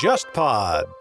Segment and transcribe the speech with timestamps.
[0.00, 0.99] JustPod。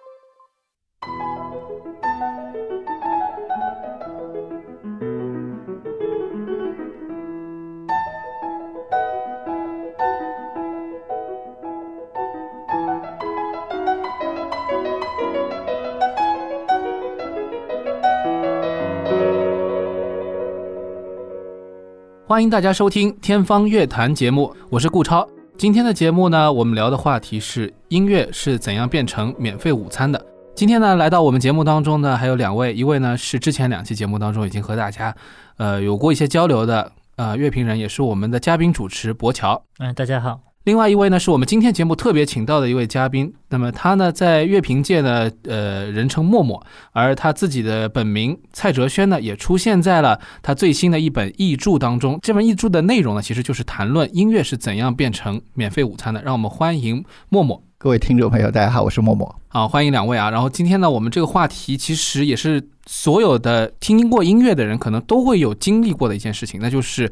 [22.30, 25.28] 欢迎大家收听《天方乐坛》节目，我是顾超。
[25.58, 30.24] 今天的节目呢，我们聊的话题是音乐是怎样变成免费午餐的。
[30.54, 35.16] 今天呢，来到我们节目当中呢，还有两位，一位呢是之前两期节目当中已经和大家，
[35.58, 39.64] 呃，有过一些交流的，呃，乐评人，也是我们的嘉宾主持博乔。
[39.80, 40.49] 嗯，大家好。
[40.70, 43.34] 另外一位呢，是我们今天节目特别请到的一位嘉宾。
[43.50, 52.20] 那么他呢，在乐评界呢，呃，人称默默，而他自己的本名蔡哲轩呢，也出现在了他最新的一本译著当中。
[52.22, 56.22] 这本译著的内容呢，其实就是谈论音乐是怎样变成免费午餐的。
[56.22, 57.64] 让我们欢迎默默。
[57.80, 59.36] 各位听众朋友，大家好，我是默默。
[59.48, 60.30] 好，欢迎两位啊。
[60.30, 67.12] 然后今天呢，我们这个话题其实也是所有的听过音乐的人可能都会有经历过的一件事情，那就是。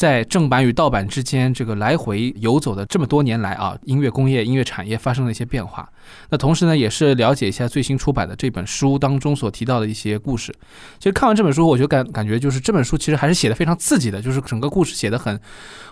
[0.00, 5.86] 在正版与盗版之间，这个来回游走的这么多年来啊，音乐工业、音乐产业发生了一些变化。
[6.30, 10.54] 那同时呢，也是了解一下最新出版的这本书当中所提到的一些故事。
[10.98, 15.38] 其实看完这本书，我就感感觉就是这本书其实还是写的非常刺激的，就是整个故事写的很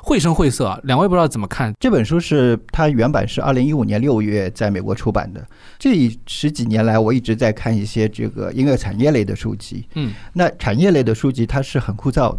[0.00, 0.80] 绘声绘色。
[0.84, 2.18] 两位不知道怎么看这本书？
[2.18, 5.46] 是它原版是二零一五年六月在美国出版的。
[5.78, 9.86] 这十几年来，我一直在看一些这个音乐产业类的书籍。
[9.96, 12.38] 嗯，那产业类的书籍它是很枯燥的。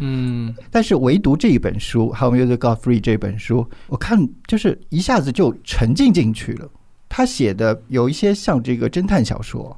[0.00, 6.68] 嗯，但是唯独这一本书《How Music Got Free》这本书，我看就是一下子就沉浸进去了。
[7.08, 9.76] 他写的有一些像这个侦探小说，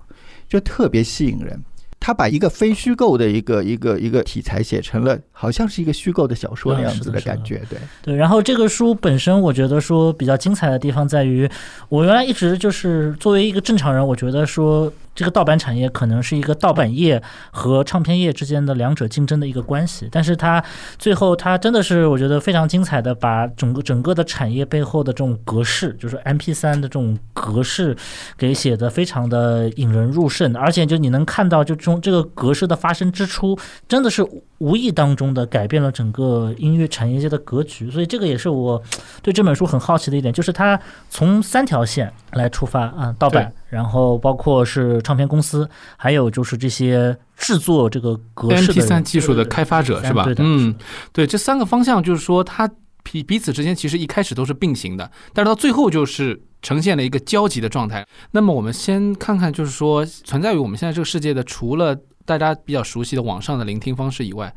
[0.49, 1.61] 就特别吸引人。
[1.99, 7.63] 他把一个非虚构的一个一个一个题材写成了，好像是一个虚构的小说那样子的感觉。
[7.71, 8.17] 对对。
[8.17, 11.49] 然后这个书本身，我觉得说比较精彩的地方在于，
[11.89, 14.93] 我原来一直就是作为一个正常人，我觉得说。
[15.15, 20.63] 这个盗版产业可能是一个盗版业和唱片业之间的两者竞争的一个关系，但是它
[20.99, 27.97] 最后它真的是我觉得非常精彩的，把整个整个的产业背后的这种格式，就是 M P 三的这种格式，
[28.37, 34.27] 给写的非常的引人入胜，而且就你能看到，就从这个格式的发生之初，真的是
[34.63, 38.81] 无意当中的改变了整个音乐产业界的格局，所以这个也是我
[39.21, 40.81] 对这本书很好奇的一点，就是它
[41.11, 43.53] 从三条线来出发啊，盗版。
[43.69, 50.27] 然后包括是唱片公司，还有就是这些制作这个格式 MP 三技术的开发者是吧？
[50.39, 50.75] 嗯，
[51.11, 52.71] 对，这三个方向就是说，它
[53.03, 58.07] 彼彼此之间其实一开始都是并行的，但是到最后就是呈现了一个交集的状态。
[58.33, 64.55] 那么我们先看看，就是说存在于我们现在这个世界的，除了大家比较熟悉的网上的聆听方式以外，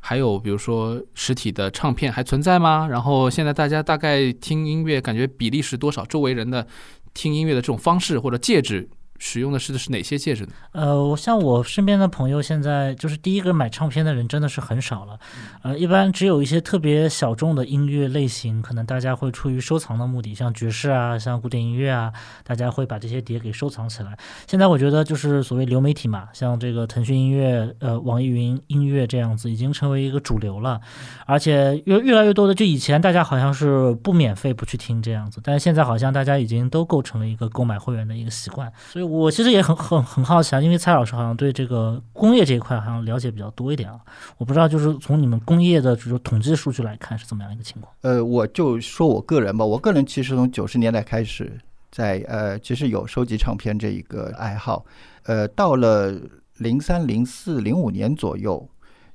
[0.00, 2.86] 还有比如说实体的唱片还存在吗？
[2.88, 6.04] 然后现在大家大概听音乐感觉比例是多少？
[6.04, 6.66] 周围人的。
[7.14, 8.88] 听音乐的这种方式或者介质。
[9.18, 10.52] 使用的是的是哪些介质呢？
[10.72, 15.18] 呃，像我身边的朋友，现在就是第一个买唱片的人真的是很少了。
[15.62, 22.12] 呃，一般只有一些特别小众的音乐类型，可能大家会出于收藏的目的，像爵士啊，像古典音乐啊，
[22.44, 24.16] 大家会把这些碟给收藏起来。
[24.46, 30.80] 现在我觉得就是所谓流媒体嘛，像这个腾讯音乐、呃，网易云音乐这样子，已经成为一个主流了。
[31.26, 39.07] 而且越越来越多的，就以前大家好像是不免费不去听这样子，但是现在好像大家已经都构成了一个购买会员的一个习惯，所以。
[39.08, 43.98] 我其实也很很很好奇啊，因为蔡老师好像对这个工业这一块好像了解比较多一点啊。
[44.36, 47.92] 我不知道，就是从你们工业的这种统计数据来看是怎么样一个情况？
[48.02, 51.58] 呃，我就说我个人吧，我个人其实从九十年代开始，
[51.90, 54.84] 在呃，其实有收集唱片这一个爱好。
[55.24, 56.14] 呃，到了
[56.58, 58.68] 零三、零四、零五年左右，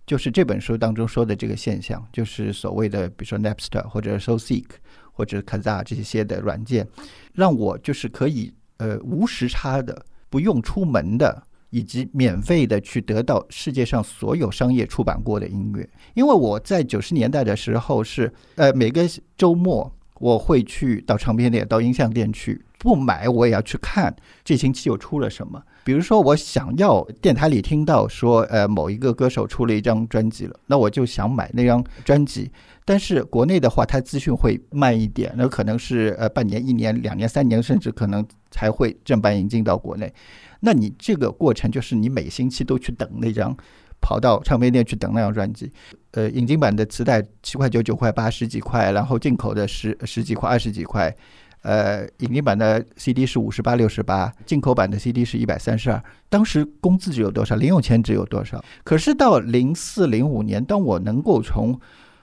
[0.07, 4.65] 就是这本书当中说的这个现象，就是所谓的比如说 Napster 或者 SoSeek
[5.11, 6.87] 或者 Kazaa 这些的软件，
[7.33, 8.53] 让我就是可以。
[8.77, 15.87] 呃，无时差的、不用出门的，以及免费的去得到世界上所有商业出版过的音乐。
[16.13, 19.07] 因为我在九十年代的时候是，呃，每个
[19.37, 19.91] 周末
[20.23, 25.61] 我会去到唱片店、到音像店去，不买我也要去看这星期又出了什么。
[25.83, 32.49] 比如说，我想要电台里听到说，呃，某一个歌手出了一张专辑了，那我就想买那张专辑。
[32.85, 40.13] 但是国内的话，它资讯会慢一点，那可能是呃半年、一年、两年、三年，甚至可能才会正版引进到国内。
[40.61, 43.53] 那你这个过程就是你每星期都去等那张，
[44.03, 45.71] 跑到唱片店去等那张专辑。
[46.11, 51.15] 呃，引进版的磁带七块九、九块八、十几块，然后进口的十十几块、二十几块。
[51.61, 56.03] 呃，引进版的 CD 是五十八、六十八，进口版的 CD 是一百三十二。
[56.27, 57.55] 当时工资只有多少？
[57.55, 58.61] 零用钱只有多少？
[58.83, 61.79] 可是到零四、零五年，当我能够从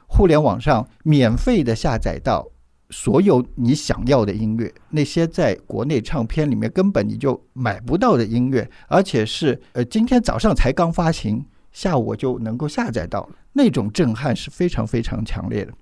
[0.06, 2.46] 互联网上免费的下载到
[2.90, 11.42] 所有你想要的音乐，那些在国内唱片里面根本你就买不到的音乐，而且是呃今天早上才刚发行，
[11.72, 15.72] 下午我就能够下载到了，那种震撼是非常非常强烈的。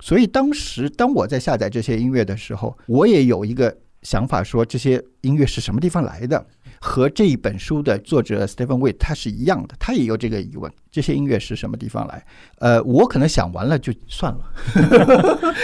[0.00, 6.46] 所以当时当我在下载这些音乐的时候，我也有一个想法，说这些音乐是什么地方来的。
[6.80, 12.24] 和这一本书的作者 Stephen w a i t 他是一样的，他也有这个疑问：这些音乐是什么地方来？
[12.60, 14.40] 呃，我可能想完了就算了。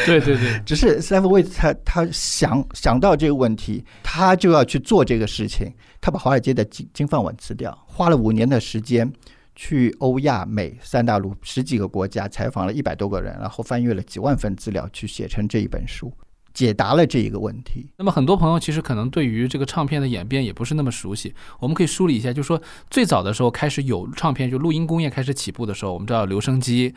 [0.04, 5.72] 对 对对，只是 Stephen w a i t 他他想想到这个问题，他就要去做这个事情。
[6.00, 9.08] 他把华尔街的金金饭碗辞掉，花了五年的时间
[9.54, 16.12] 去欧亚美三大陆十几个国家采访了一百多个人，然后翻阅了几万份资料，去写成这一本书。
[16.52, 17.90] 解答了这一个问题。
[17.96, 21.34] 那么很多朋友其实可能对于这个唱片的演变也不是那么熟悉。
[21.58, 26.94] 我们可以梳理一下，就是说最早的时候开始有唱片，就录音工业开始起步的时候，我们知道留声机。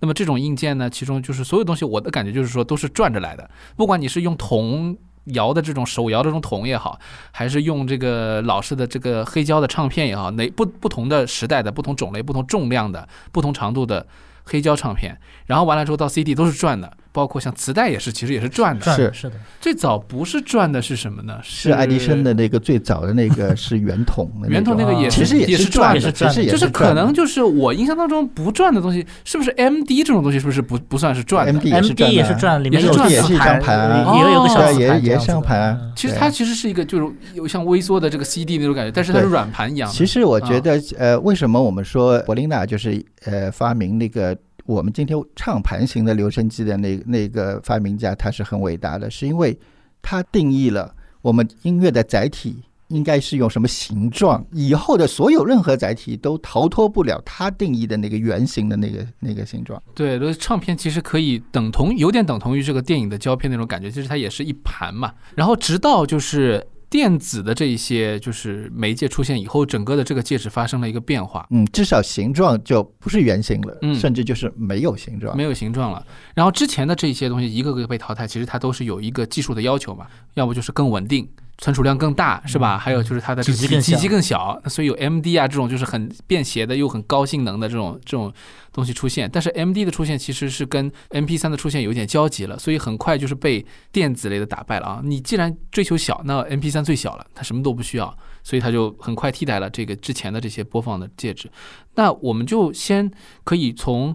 [0.00, 3.50] 那么这种硬件呢，其中就是所有东西，我的感觉就是说都是转着来的。
[3.76, 6.98] 不管你是用铜摇的这种手摇这种桶也好，
[7.32, 14.06] 还是用这个老式的这个黑胶的唱片也好，哪不不同的时代的不同种类、不同重量的不同长度的
[14.44, 16.96] 黑胶唱片，然后完了之后到 CD 都是转的。
[17.14, 18.92] 包括像磁带也是，其实也是转的。
[18.92, 21.38] 是是的，最早不是转的是什么呢？
[21.44, 24.28] 是爱迪生的那个最早的那个是圆筒。
[24.48, 35.78] 圆筒那个也其实也是转的，其实就是可能就是我印象当中不转的东西，是不是 M D 这种东西是不是不不算是转的？M D 也是转，也是转，里面有也是一张盘，也有个小也也是张盘。
[35.94, 39.88] 其实它其实是一个就是有像微缩的这个 C D 那种感觉，但是它是软盘一样。
[39.88, 44.36] 其实我觉得呃，为什么我们说柏林娜就是呃发明那个。
[44.66, 49.58] 我们今天唱盘型的留声机的那那个发明家，他是很伟大的，是因为
[50.00, 59.82] 他定义了我们音乐的载体应该是用什么形状，以后的所有任何载体都逃脱不了他定义的那个圆形的那个那个形状。
[59.94, 65.12] 对，唱片其实可以等同，有点等同于这个电影的胶片那种感觉，其实它也是一盘嘛。
[65.34, 66.66] 然后直到就是。
[66.94, 71.44] 电子的这一些就是媒介出现以后，整个的这个介质发生了一个变化。
[71.50, 76.06] 嗯，至少形状就不是圆形了，甚至就是没有形状，没有形状了。
[76.36, 81.28] 然后之前的这些东西一个个被淘汰，其实它都是有一个技术的要求嘛，要不就是更稳定。
[81.58, 82.76] 存储量更大是吧？
[82.76, 88.32] 还有就是它的体积体积更小，所以有 M D 啊这种就是很便携的又很高性能的这种这种
[88.72, 89.30] 东西出现。
[89.32, 95.00] 但是 M D 的出现其实是跟 MP3 的出现有点交集了，所以很快就是被电子类的打败了啊！
[95.04, 101.50] 你既然追求小，那 MP3 最小了，它什么都不需要，所以它就很快替代了这个之前的这些播放的介质。
[101.94, 103.10] 那我们就先
[103.44, 104.14] 可以从。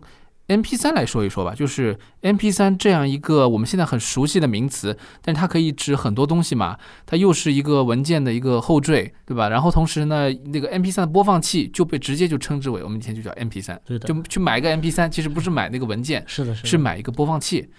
[0.50, 6.76] M P 三来说一说吧，就是 M P 三这样一个我们现在很熟悉的名词，但是它可以指很多东西嘛。
[7.06, 9.48] 它又是一个文件的一个后缀，对吧？
[9.48, 17.70] 然后同时呢，那个 M P 三的播放器就被直接就称之为我们以前就叫 M P 三，就去买一个 M P 三，其实不是买那个文件，是的，是买一个播放器。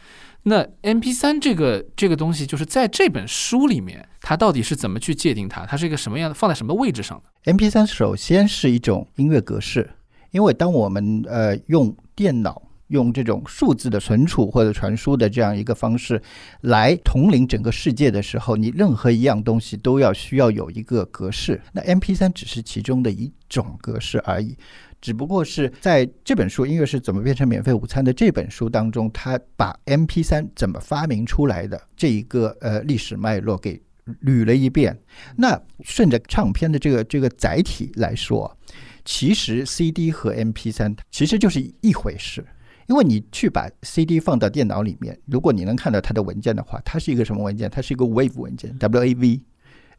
[0.44, 5.66] 那 M P 三这个这个东西，就是在这本书里面，它到底是怎么去界定它？
[5.66, 9.90] 它是一个什么样的，放在什么位置上的？M P 三首先是一种音乐格式。
[10.30, 16.20] 因为当我们呃用电脑用这种数字的存储或者传输的这样一个方式
[16.60, 21.58] 来统领整个世界的时候，你任何一样东西都要需要有一个格式。
[21.72, 24.54] 那 M P 三只是其中的一种格式而已，
[25.00, 33.80] 只不过是在这本书《音乐是怎么变成免费午餐》的这本书当中，他把 M P 三怎么发明出来的这一个呃历史脉络给
[34.26, 34.94] 捋了一遍。
[35.36, 38.54] 那顺着唱片的这个这个载体来说。
[39.04, 42.44] 其实 CD 和 MP 三其实就是一回事，
[42.86, 47.70] 因为你去把 CD 放到电脑里面，如果你能看到它的文件的话，它是一个什么文件？
[47.70, 49.40] 它是一个 WAVE 文件，WAV。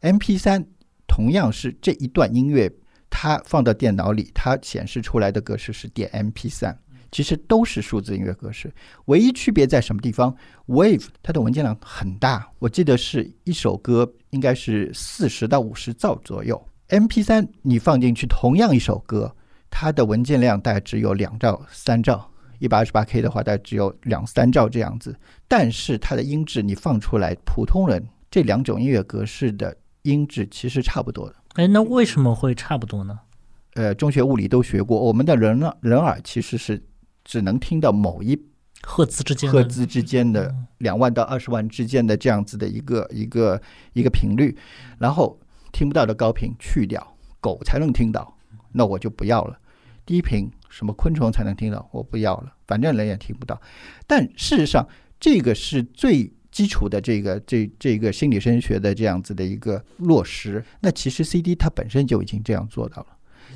[0.00, 0.64] MP 三
[1.06, 2.70] 同样是这一段音乐，
[3.08, 6.76] 它放到电脑里，它显示出来的格式是点 MP 三，
[7.10, 8.72] 其实都是数字音乐格式，
[9.04, 10.34] 唯一区别在什么地方
[10.66, 16.60] ？WAVE 它的文件量很大，我记得是一首歌应该是四十到五十兆左右。
[16.92, 19.34] M P 三你放进去同样一首歌，
[19.70, 25.16] 它的文件量大概只有两兆、三兆，一百二十八 K 的话大概只有两三兆这样子。
[25.48, 31.36] 但是它的音质你放出来，普通人这两种音乐格式的音质其实差不多的。
[31.54, 33.18] 哎，那为什么会差不多呢？
[33.72, 36.78] 呃，中学物理都学过，我们的人人耳其实是
[37.24, 38.38] 只能听到某一
[38.82, 43.58] 赫兹之间赫兹之间的两万到二十万之间的这样子的一个一个
[43.94, 44.54] 一个频率，
[44.98, 45.38] 然后。
[45.72, 48.36] 听不到的高频去掉，狗才能听到，
[48.72, 49.58] 那我就不要了。
[50.04, 53.60] 低频什么昆虫才能听到，我不要了，反正人也听不到。
[54.06, 54.86] 但事实上，
[55.18, 60.62] 这个是最基础的这个这这个心理声学的这样子的一个落实。
[60.80, 63.06] 那其实 CD 它本身就已经这样做到了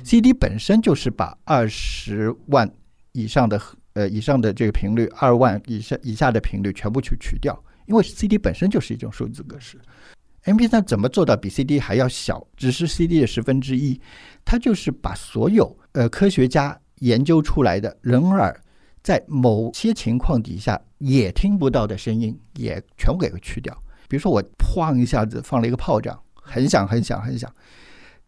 [0.03, 2.73] ，CD 本身就是把二十万
[3.11, 3.61] 以上的
[3.93, 9.77] 呃以上的这个频率，二万以下以下的频率全部去取掉，因为 CD 本身就是一种数字格式。
[10.47, 13.99] MP3 怎么做到比 CD 还要小，只是 CD 的十分之一？
[14.45, 18.57] 它就是把所有呃科学家研究出来的人耳
[19.03, 23.77] 在某些情况底下也听不到的声音，也全部给去掉。
[24.07, 27.53] 比如说我砰一下子放了一个炮仗，很响很响很响，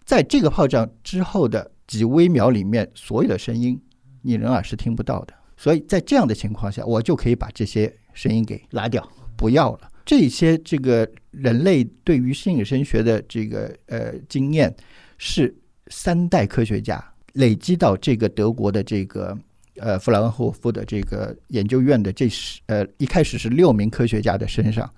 [0.04, 3.82] 在这个炮仗之后的几微秒里面，所有的声音
[4.24, 5.34] 你人耳是听不到的。
[5.56, 9.90] 所以在这样的情况下，我就可以把这些声音给拉掉，不要了。
[10.06, 14.74] 这些这个人类对于心理声学的这个呃经验，
[15.18, 15.56] 是
[15.88, 19.38] 三代科学家累积到这个德国的这个
[19.78, 24.92] 呃弗兰霍夫的这个研究院的这十呃一开始是六名科学家的身上，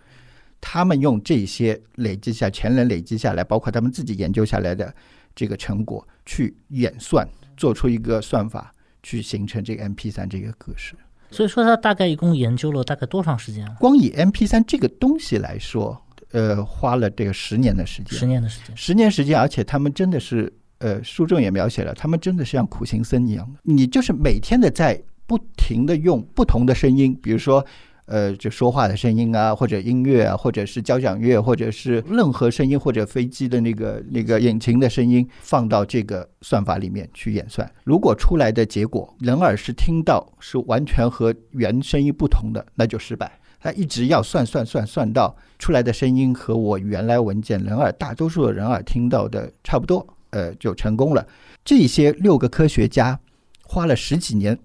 [0.59, 4.93] 他们用这些累积下前人累积下来，包括他们自己研究下来的
[5.35, 8.73] 这个成果去演算，做出一个算法，
[9.03, 10.95] 去形成这个 M P 三这个格式。
[11.29, 13.65] 所以说，他大概一共研究了大概多长时间？
[13.79, 18.17] 光以 M P 三这个东西来说，呃，花了这个十年的时间。
[18.17, 27.65] 十年的时间，十年时间，而且他们真的是，呃，书中也描写了，他们真的是像苦行僧一样，你就是每天的在不停的用不同的声音，比如说。
[28.07, 37.71] 呃，就说话的声音啊，或者音乐啊，或者是交响乐，或者是任何声音，或者飞机的那个那个引擎的声音，放到这个算法里面去演算。
[37.85, 43.31] 如果出来的结果人耳是听到是完全和原声音不同的，那就失败。
[43.61, 51.25] 他一直要算算算算到出来的声音和我原来文件人耳大多数的人耳听到的差不多，呃，就成功了。
[51.63, 53.17] 这些六个科学家
[53.63, 54.57] 花了十几年。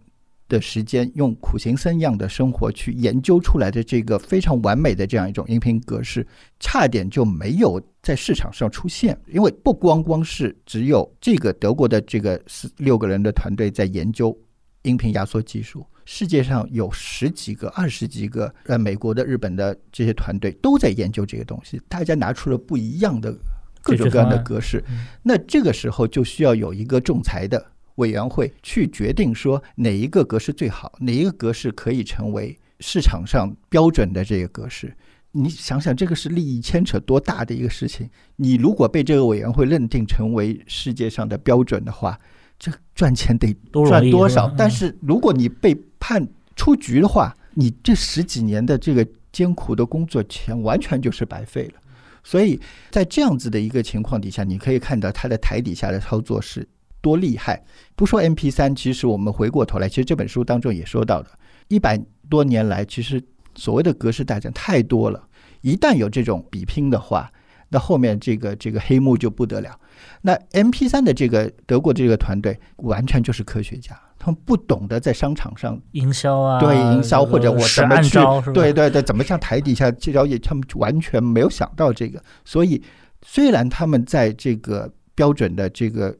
[0.48, 6.24] 的时间用苦行僧一样的生活去研究出来的这个非常完美的这样一种音频格式，
[6.60, 9.18] 差点就没有在市场上出现。
[9.26, 14.38] 因为不光光是只有这个德国的这个四六个人的团队在研究
[14.82, 23.36] 音频压缩技术，世界上有十几个、二十几个，呃，美国的、日本的这些团队都在研究这个东西，大家拿出了不一样的
[23.82, 24.82] 各种各样的格式。
[25.22, 27.72] 那这个时候就需要有一个仲裁的。
[27.96, 34.94] 委员会去决定说哪一个格式最好，哪一个格式可以成为市场上标准的这个格式。
[35.32, 38.08] 你想想，这个是利益牵扯多大的一个事情。
[38.36, 42.20] 你如果被这个委员会认定成为世界上的标准的话，
[42.58, 44.52] 这赚钱得赚多少？
[44.58, 45.74] 但是如果你被
[46.06, 51.80] 判出局的话，你这十几年的这个艰苦的工作钱完全就是白费了。
[52.22, 52.60] 所以
[52.92, 56.68] 在这样子的一个情况底下，你可以看到他的台底下的操作是。
[57.02, 57.62] 多厉害！
[57.94, 61.28] 不说 M P 三，其实我们回过头来，其实这本书当中也说到的，
[61.68, 61.96] 一百
[62.28, 63.22] 多年来，其实
[63.54, 65.28] 所谓的格式大战太多了。
[65.60, 67.30] 一旦有这种比拼的话，
[67.68, 69.78] 那后面这个这个黑幕就不得了。
[70.22, 73.96] 那 M P 三的这个德国这个团队完全就是科学家，
[74.26, 78.18] 他们不懂得在商场上营销啊，对营销或者我怎么去，
[78.52, 82.20] 对对对，怎么像台底下去交易，他们完全没有想到这个。
[82.44, 82.82] 所以
[83.22, 86.12] 虽然他们在这个标准的这个。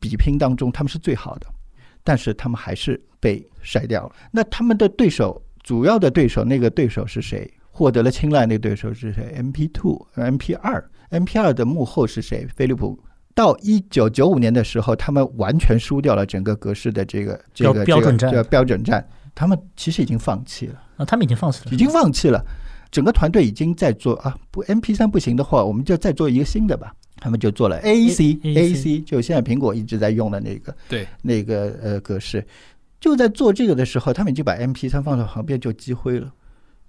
[0.00, 1.46] 比拼当中，他们是最好的，
[2.04, 4.12] 但是他们还是被筛掉了。
[4.30, 7.52] 那他们的对手，主要的对手，那个对手是谁？
[7.72, 12.46] 获得了青睐，那个对手是谁？MP Two、MP 二、MP 二的幕后是谁？
[12.54, 12.96] 飞利浦。
[13.38, 18.44] 到一九九五年的时候，他们完全输掉了整个格式的这个这个标准战。
[18.50, 22.44] 标准战，他们其实已经放弃了啊，他们已经放弃了，已经放弃了。
[22.90, 26.92] 整个团队已经在做啊，不，MP 三不行的话，我们就再做一个新的吧。
[27.20, 32.44] 他们就做了 AAC，AAC 就现在苹果一直在用的那个，对，那个呃格式，
[32.98, 36.32] 就在做这个的时候，他们已经把 M P 三放到旁边就积灰了。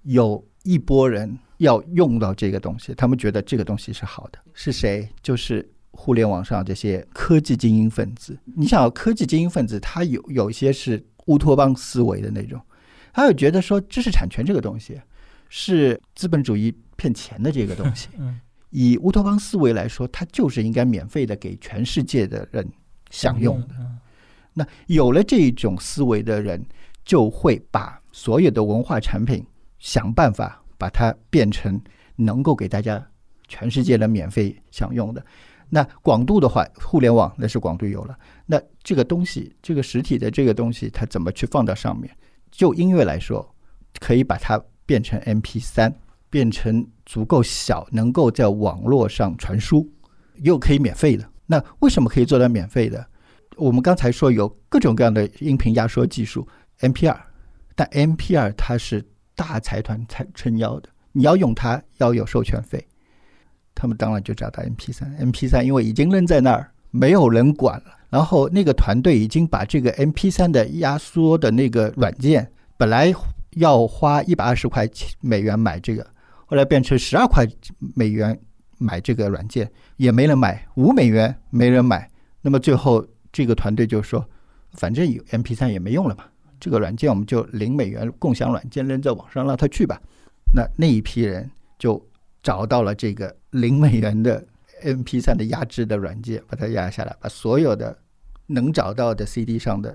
[0.02, 5.08] 有一波人要用到这个东西，他们觉得这个东西是好的，是谁？
[5.22, 8.38] 就是互联网上这些科技精英分子。
[8.56, 12.60] 你想，科技精英分子他有有一些是乌托邦思维的那种，
[13.12, 15.00] 他有觉得说知识产权这个东西
[15.48, 18.08] 是资本主义骗钱的这个东西。
[18.70, 22.66] 以乌托邦思维来说，它就是应该免费的给全世界的人
[23.10, 23.74] 享用的。
[24.54, 26.64] 那有了这种思维的人，
[27.04, 29.44] 就会把所有的文化产品
[29.80, 31.80] 想办法把它变成
[32.14, 33.04] 能够给大家
[33.48, 35.24] 全世界的免费享用的。
[35.70, 38.18] 那广度的话，互联网那是广度有了。
[38.44, 42.14] 那这个东西，这个实体的这个东西，它怎么去放到上面？
[42.50, 43.54] 就音乐来说，
[43.98, 45.94] 可以把它变成 M P 三。
[46.32, 49.90] 变成足够小，能够在网络上传输，
[50.36, 51.28] 又可以免费的。
[51.44, 53.04] 那为什么可以做到免费的？
[53.56, 56.46] 我们刚才说有各种各样的音频压缩技术
[56.78, 57.18] ，MP2，
[57.74, 62.86] 但 MP2 它是大财团才撑腰的，你要用它要有授权费。
[63.80, 67.96] 他们当然就找到 MP3，MP3 因为已经扔在那儿，没有人管了。
[68.10, 72.46] 然后那个团队已经把这个 MP 三的压缩的那个软件，
[72.76, 73.10] 本来
[73.52, 74.86] 要花一百二十块
[75.22, 76.06] 美元买这个，
[76.44, 77.46] 后来变成十二块
[77.94, 78.38] 美元
[78.76, 82.06] 买这个软件，也没人买，五美元没人买。
[82.42, 84.22] 那么最后这个团队就说，
[84.72, 86.24] 反正有 MP 三也没用了嘛，
[86.58, 89.98] 这个软件我们就零美元共享软件扔在网上让他去吧。
[90.54, 92.04] 那那一批人就
[92.42, 94.44] 找到了这个零美元的。
[94.82, 97.94] M P 三的压制的软件，把它压下来，把所有的
[98.46, 99.94] 能找到的 C D 上的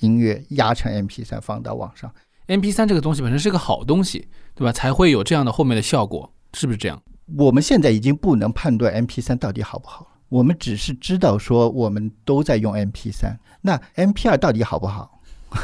[0.00, 2.14] 音乐压成 M P 三放到网上。
[2.44, 4.70] M P 三这个东西本身是个好东西，对吧？
[4.70, 7.02] 才会有这样的后面的效果，是不是这样？
[7.38, 13.34] 我们现在已经不能判断 M P 三到底好不好，我们只是知道说我们都在用 M P 三。
[13.62, 15.18] 那 M P 二到底好不好？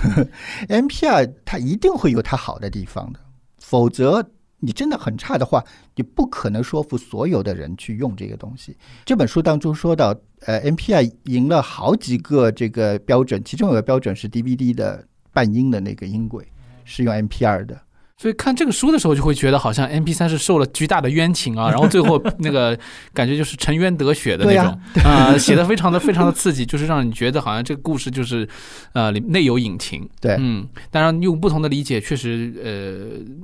[0.71, 3.21] M P 二它一定会有它好的地方的，
[3.59, 4.31] 否则。
[4.65, 5.63] 你真的很差的话，
[5.97, 8.77] 你不可能说服所有的人去用这个东西。
[9.05, 10.15] 这本书当中说到，
[10.47, 16.47] 呃，MPI 赢了好几个这个标准，其中有个标准是 DVD 的半音的那个音轨
[16.85, 17.81] 是用 M P R 的。
[18.23, 22.79] 所以看这个书的时候，就会觉得好像 M P 三是受了巨大的冤情啊，然后最后 那个
[23.13, 28.49] 感觉就是沉冤得雪的那种啊，写的非常的非常的刺激，就是让你觉得好像这个故事就是
[28.93, 30.09] 呃内有隐情。
[30.21, 32.55] 对，嗯，当然用不同的理解，确实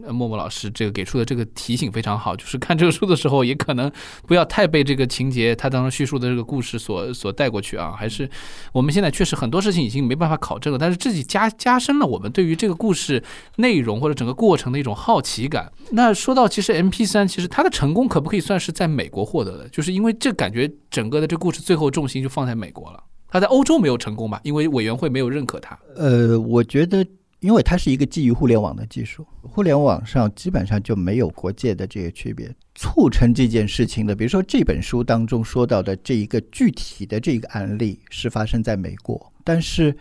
[0.06, 3.90] 呃，默默老师这个给出的这个提醒非常好，就是看这个书的时候，也可能
[4.28, 7.92] 不要太被这个情节他当中叙述的这个故事所所带过去啊。
[7.98, 8.30] 还是
[8.70, 13.20] 我们现在确实很多事情已经没办法考证了，但是自己加加深了我们对于这个故事
[13.56, 14.67] 内容或者整个过程。
[14.70, 15.72] 的一种好奇感。
[15.90, 19.68] 那说到其实 M P 三，其实它的成功可不可以算是在美国获得的？
[19.68, 23.02] 就是因为这感觉整个的这故事最后重心就放在美国了。
[23.30, 24.40] 它在欧洲没有成功吧？
[24.42, 25.78] 因为委员会没有认可它。
[25.96, 27.06] 呃，我觉得，
[27.40, 32.50] 因为它是一个基于互联网的技术，互联网上基本上就没有国界的这些区别。
[32.74, 39.94] 促成这件事情的，比如说这本书当中说到的这一个具体的这个案例是发生在美国，但是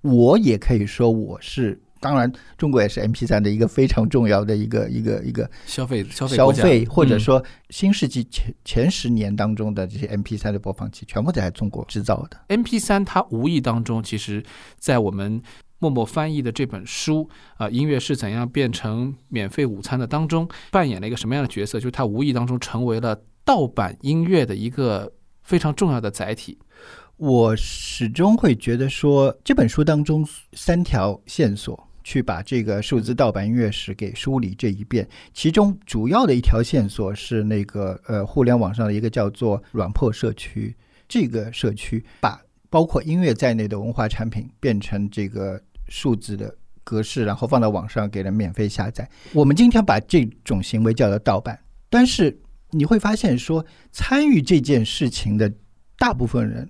[0.00, 1.80] 我也可以说我是。
[2.02, 12.36] 当然，中国也是 M P 三的一个非常重要的一个一个一个消费消费消费，或者说新世纪前前十年当中的这些 M P 三的播放器，全部在中国制造的。
[12.48, 14.42] M P 三它无意当中，其实，
[14.80, 15.40] 在我们
[15.78, 21.78] 默默翻译的这本书啊，音乐是怎样变成免费午餐的当中，扮演了一个什么样的角色？
[21.78, 26.58] 就是它无意当中成为了盗版音乐的一个非常重要的载体。
[27.16, 31.88] 我始终会觉得说，这本书当中三条线索。
[32.04, 40.74] 去把这个数字盗版音乐史给梳理这一遍，其中主要的一条线索是那个呃，互联网上的一个叫做“软破社区”，
[41.08, 49.08] 这个社区把包括音乐在内的文化产品变成这个数字的格式，然后放到网上给人免费下载。
[49.32, 52.36] 我们今天把这种行为叫做盗版，但是
[52.70, 55.52] 你会发现说，参与这件事情的
[55.98, 56.68] 大部分人，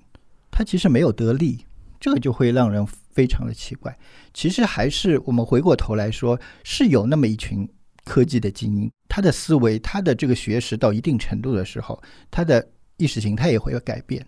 [0.51, 1.65] 他其实没有得利，
[1.99, 2.87] 这个就会让人。
[3.13, 3.97] 非常的奇怪，
[4.35, 7.69] 其实还是我们回过头来说，是有那么一群
[8.05, 14.27] 科技的精英，他的思维，他的这个学识到一定程度的时候，他的意识形态也会有改变。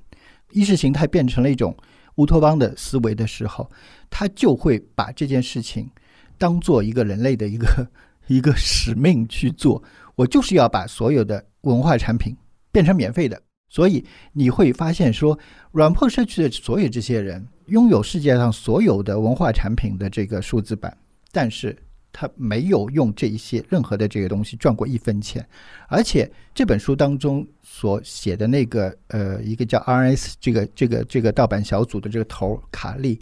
[0.52, 1.76] 意识形态变成了一种
[2.16, 3.68] 乌托邦的思维的时候，
[4.08, 5.90] 他就会把这件事情
[6.38, 7.90] 当做一个人类的一个
[8.28, 9.82] 一个使命去做。
[10.14, 12.36] 我就是要把所有的文化产品
[12.70, 13.42] 变成免费的。
[13.74, 15.36] 所以你会发现说，
[15.72, 17.44] 软破社区的所有这些人。
[17.66, 20.96] 拥有世界上所有的文化产品的这个数字版，
[21.32, 21.74] 但是
[22.12, 25.44] 他没有用这一些任何的这个东西赚过一分钱，
[25.88, 33.18] 而且这本书当中所写的那个呃一个叫 RS 这个这个这个盗版小组的这个头卡利，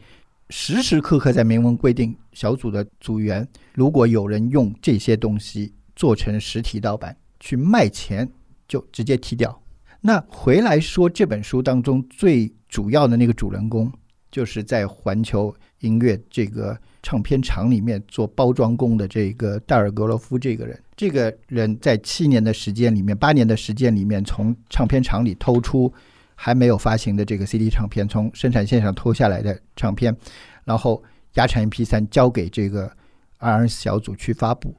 [0.50, 8.28] 时时刻刻在明文规定小组的组员，如果有人用这些东西做成实体盗版去卖钱，
[8.66, 9.61] 就直接踢掉。
[10.02, 13.90] 那回来说这本书当中最主要的那个主人公。
[14.30, 25.92] 就是在环球音乐这个唱片厂里面做包装工的这个戴尔格罗夫这个人，这个人在七年的时间里面，八年的时间里面，从唱片厂里偷出
[26.34, 30.16] 还没有发行的这个 CD 唱片，从生产线上偷下来的唱片，
[30.64, 32.90] 然后压成 MP3 交给这个
[33.38, 34.74] RS 小组去发布。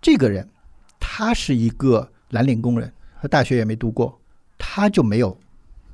[0.00, 0.48] 这个人
[0.98, 4.18] 他是一个蓝领工人，他大学也没读过，
[4.58, 5.38] 他就没有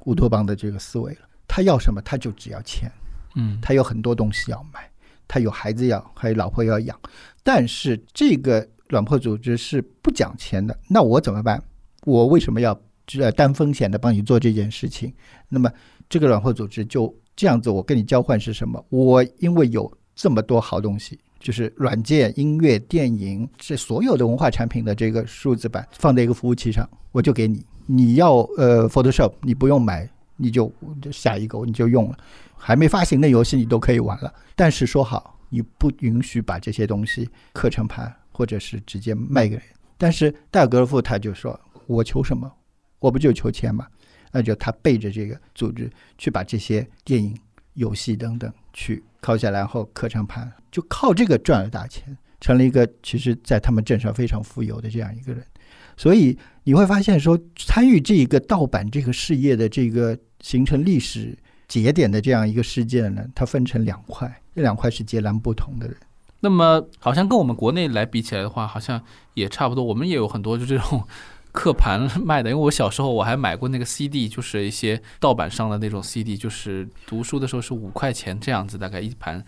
[0.05, 1.21] 乌托邦的这个思维了。
[1.49, 2.91] 他要什么，他就只要钱，
[3.35, 4.91] 嗯，他有很多东西要买，
[5.29, 6.99] 他有孩子要，还有老婆要养，
[7.43, 11.63] 但是这个软破组织是不讲钱的，那我怎么办？
[12.05, 12.81] 我为什么要
[13.19, 15.13] 呃担风险的帮你做这件事情？
[15.49, 15.71] 那么
[16.09, 18.83] 这个软破组织就这样子，我跟你交换是什么？
[18.89, 27.63] 我因为有这么多好东西，就是软件、音乐、电影，这所有的文化产品的这个数字版放在一个服务器上，我就给你。
[27.87, 30.09] 你要呃 Photoshop，你不用买。
[30.37, 30.73] 你就
[31.13, 32.19] 下一个你就用了，
[32.57, 34.35] 还没发行的游戏你都可以玩了。
[34.57, 39.63] 但是说好，你不允许把这些东西刻成盘，或者是直接卖给人。
[39.97, 42.51] 但是戴尔格罗夫他就说：“我求什么？
[42.99, 43.87] 我不就求钱吗？”
[44.33, 47.39] 那就他背着这个组织去把这些电影、
[47.75, 55.47] 游戏等等去拷下来，然后刻成盘，就靠这个赚了大钱，成了一个其实在他们镇上非常富有的这样一个人。
[55.97, 61.37] 所以你会发现，说参与这一个盗版这个事业的这个形成历史
[61.69, 65.97] 节点的这样一个事件呢，它分成两块，这两块是截然不同的人。
[66.41, 69.01] 那么，好像跟我们国内来比起来的话，好像
[69.35, 69.85] 也差不多。
[69.85, 71.03] 我们也有很多就这种
[71.53, 79.45] 刻盘 卖的，因为我小时候我还买过那个 CD，就是一些盗版上的那种 CD，就是读书的时候是五块钱这样子，大概一盘。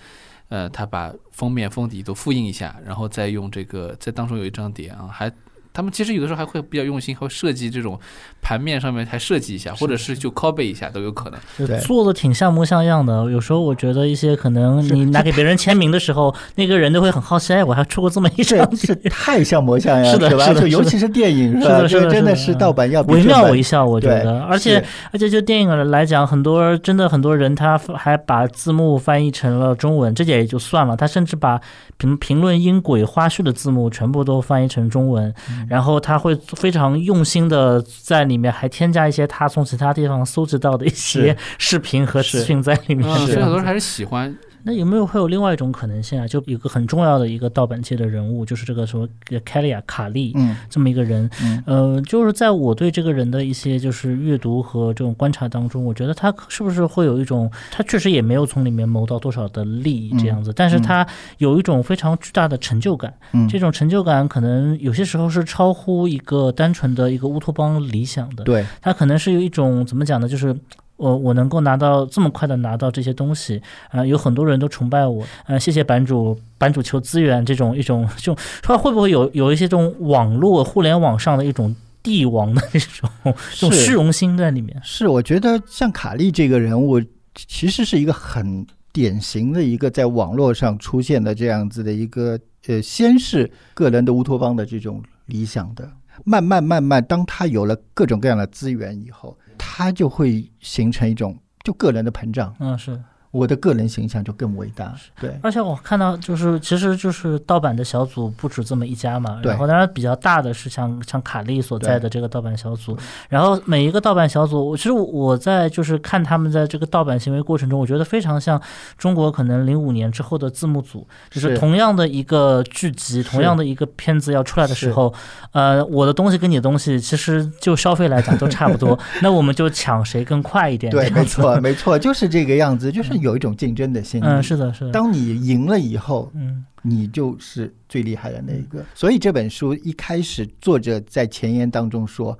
[0.49, 5.31] 呃，他把封面封底都复印一下，然后再用这个在当中有一张碟啊，还。
[5.75, 7.99] 他们其实有的时候还会比较用心，还会设计这种
[8.41, 11.81] 盘面上面还设计一下，或者是就 copy 一下都有可能。
[11.81, 13.29] 做的挺像模像样的。
[13.29, 24.43] 有时候我觉得一些可能你拿给别人签名的时候，那个人都会很好奇，哎，我还出过这么一张， 是太像模像样，是的，是的，尤其是电影，是的，是真的是盗版要惟妙惟肖，我觉得。
[24.43, 31.61] 而且而且就电影来讲，很多真的很多人他还把字幕翻译成了中文，这点也就算了，他甚至把
[31.97, 35.35] 评评论音轨花絮的字幕全部都翻译成中文。
[35.69, 44.35] 然后他会非常用心的在里面还添加一些他从其他地方搜集到的一些视频和资讯在里面，所以很多人还是喜欢。
[44.67, 46.27] 那有没有会有另外一种可能性啊？
[46.27, 49.07] 就有个很重要的一个盗版界的人物，就是这个什么
[49.45, 61.07] 凯利亚卡利，嗯，这么一个人，嗯，呃，就是在我对这个人的一些就是阅读和这种观察当中，我觉得他是不是会有一种，他确实也没有从里面谋到多少的利益这样子，但是他
[61.39, 70.57] 有一种非常巨大的成就感，嗯，这种成就感可能有些时候是超乎一个单纯的一个乌托邦理想的，对，他可能是有一种怎么讲呢，就是。
[70.97, 83.11] 我我能够拿到这么快的拿到这些东西，啊，有很多人都崇拜我，呃，谢谢版主，版主求资源这种一种，就说会不会有有一些这种网络互联网上的一种帝王的这种
[83.55, 84.81] 这种虚荣心在里面？
[84.85, 87.03] 是，我觉得像卡利这个人物，
[87.35, 95.91] 其实是一个很典型的一个在网络上出现的这样子的一个，呃，先是个人的乌托邦的这种理想的，
[96.25, 99.37] 慢慢慢慢，当他有了各种各样的资源以后。
[99.59, 103.03] 他就会形成一种就个人的膨胀，嗯，是。
[103.35, 105.37] 我的个人形象就更伟大，对。
[105.43, 109.41] 而且我看到，就是其实就是盗版的小组不止这么一家嘛。
[109.43, 109.51] 对。
[109.51, 112.97] 然后当然比较大的是像像卡利所在的这个盗版小组。
[113.29, 118.61] 然后每一个盗版小组，其实我在就是看他们在这个盗版行为过程中，我觉得非常像
[118.97, 125.13] 中国可能零五年之后的字幕组，就是同样的一个剧集，同样的一个片子要出来的时候，
[125.51, 130.93] 呃，我的东西跟你的东西其实就消费来讲都差不多， 那我们就抢谁更快一点。
[130.93, 133.24] 对，没错，没错，就是这个样子，就是。
[133.25, 134.93] 有一种竞争的心理，嗯，是的，是的。
[134.93, 138.85] 当你赢了以后，嗯，你就是最厉害的那一个。
[138.95, 142.39] 所以这本书一开始，作者在前言当中说：“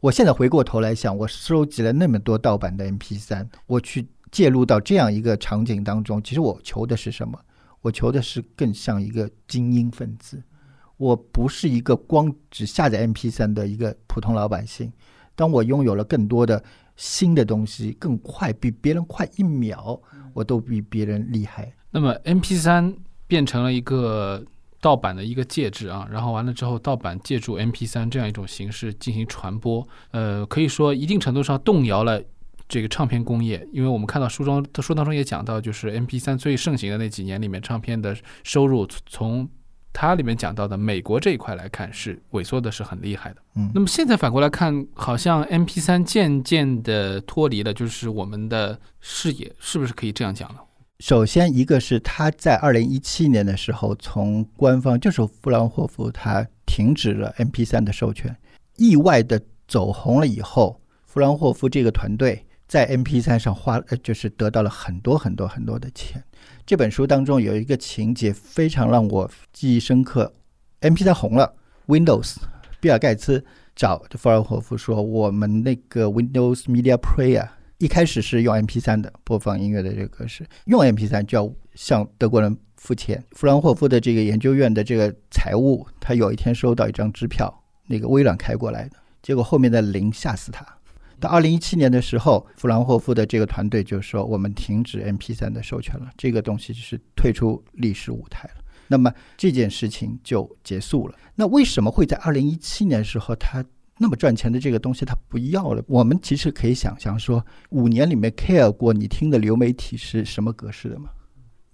[0.00, 7.38] 我现在回过头来想，我收集了那么多盗版的 MP 三，我去介入到这样一个场景当中，其实我求的是什么？
[7.80, 10.42] 我求的是更像一个精英分子。
[10.96, 14.92] 我不是一个光只下载 MP 三的一个普通老百姓。
[15.36, 16.60] 当我拥有了更多的。”
[16.96, 20.00] 新的东西更快，比别人快一秒，
[20.34, 21.72] 我都比别人厉害。
[21.90, 22.94] 那么，M P 三
[23.26, 24.44] 变成了一个
[24.80, 32.20] 盗版的一个介质啊，然后完了之后，盗版借助 M P 三这样一种形式进行传播，呃，可以说一定程度上动摇了
[32.68, 33.66] 这个唱片工业。
[33.72, 39.48] 因为我们看到书中，书当中也讲到，就是 M P 三最盛行的那几年里面，唱片的收入从。
[39.96, 50.56] 它里面讲到的美国这一块来看是萎缩的是很厉害的，嗯，那么现在反过来看，好像 M P 三渐渐的脱离了就是我们的视野，是不是可以这样讲呢？
[50.98, 58.36] 首先，一个是他在二零一七年的时候，从官方就是弗兰霍夫他停止了 M P 三的授权，
[58.76, 66.20] 意外的走红了以后，弗兰霍夫这个团队在 M P 三上花呃就是得到了很多很多很多的钱。
[66.66, 70.32] 这本书当中有一个情节非常让我记忆深刻
[70.80, 71.54] ，MP3 红了
[71.86, 72.36] ，Windows，
[72.80, 73.44] 比尔盖茨
[73.76, 83.22] 找弗尔霍夫说：“我们那个 Windows Media Player 一开始是用 MP3 的播放音乐的这个格式，用 MP3 就要向德国人付钱。
[83.32, 90.64] 弗兰霍夫的这个研究院的这个财务，他有一天收到一张支票，那个微软开过来的，结果后面的零吓死他。”
[91.20, 98.54] 到二零一七年的时候，弗兰霍夫的这个团队就说：“我们停止 MP 三的授权了，这个东西是退出历史舞台了。”
[98.86, 101.14] 那么这件事情就结束了。
[101.34, 103.64] 那为什么会在二零一七年时候，他
[103.96, 105.82] 那么赚钱的这个东西他不要了。
[105.86, 111.08] 我们其实可以想象说，五年里面 care 过你听的流媒体是什么格式的吗？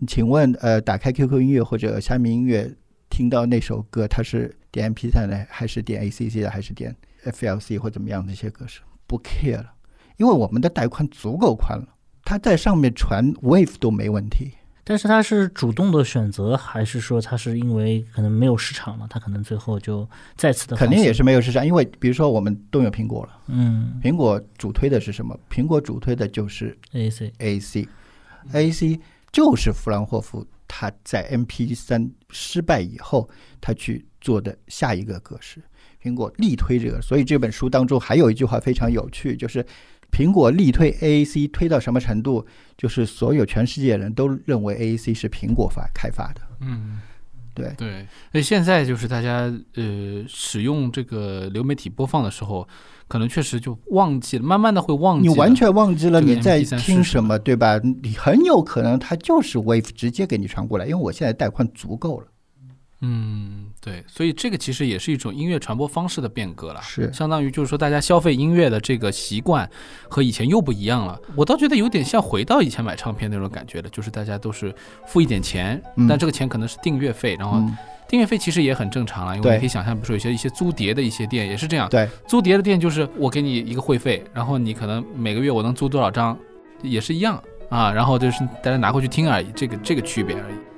[0.07, 2.72] 请问，呃，打开 QQ 音乐或者虾米音乐，
[3.09, 8.81] 听到那首歌，它是点 MP3 的，还是点 ACC 的，还是点 FLC 或怎么样的一些格式？
[9.10, 9.72] 不 care 了，
[10.18, 11.88] 因为我们的带宽足够宽了，
[12.22, 14.52] 它在上面传 wave 都没问题。
[14.84, 25.36] 但是它是主动的选择，还是说它是因为可能没有市场了，它可能最后就再次的肯定也是没有市场，因为比如说我们都有苹果了，嗯，苹果主推的是什么？
[25.50, 29.00] 苹果主推的就是 AAC AAC，AAC
[29.32, 33.28] 就是弗兰霍夫他在 MP 三失败以后，
[33.60, 35.60] 他去做的下一个格式。
[36.02, 39.64] 苹果力推这个，所以这本书当中还有一句话非常有趣，就是。
[40.12, 42.44] 苹果力推 AAC 推到什么程度？
[42.76, 46.40] 就是所有全世界人都认为 AAC 是苹果发开发的。
[46.62, 46.98] 嗯，
[47.54, 48.04] 对对。
[48.32, 49.42] 所以现在就是大家
[49.76, 52.66] 呃使用这个流媒体播放的时候，
[53.06, 55.28] 可能确实就忘记了，慢慢的会忘记。
[55.28, 57.80] 你完全忘记了你在听什么，对吧？
[58.02, 62.26] 你很有可能它就是 Wave 直接给你传过来，因为我现在带宽足够了。
[63.02, 69.68] 嗯，对，所以这个其实也是一种音乐传播方式的变革了，是相当于就是说大家消费音乐的这个习惯
[70.08, 71.18] 和以前又不一样了。
[71.34, 74.74] 我倒觉得有点像回到以前买唱片那种感觉了，就是大家都是
[75.06, 77.58] 付一点钱，但这个钱可能是订阅费，然后
[78.06, 86.36] 订阅费其实也很正常了，因为你可以想象，比如说有些一些租碟的一些店也是这样，对，租碟的店就是我给你一个会费，然后你可能每个月我能租多少张，
[86.82, 90.69] 也是一样啊，然后就是大家拿回去听而已，这个这个区别而已。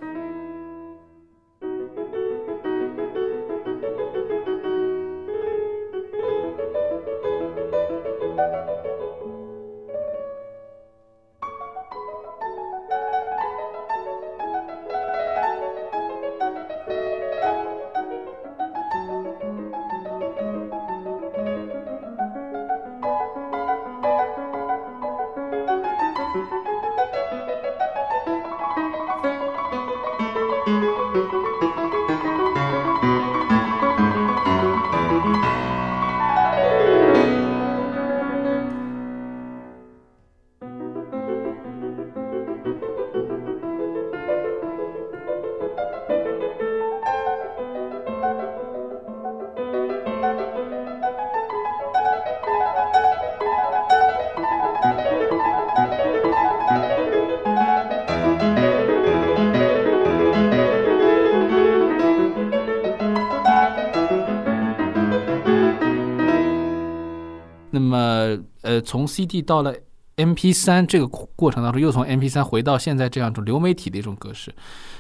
[68.83, 69.75] 从 CD 到了
[70.17, 74.55] MP3 这个过程当中，又从 MP3 回到现在这样一种流媒体的一种格式，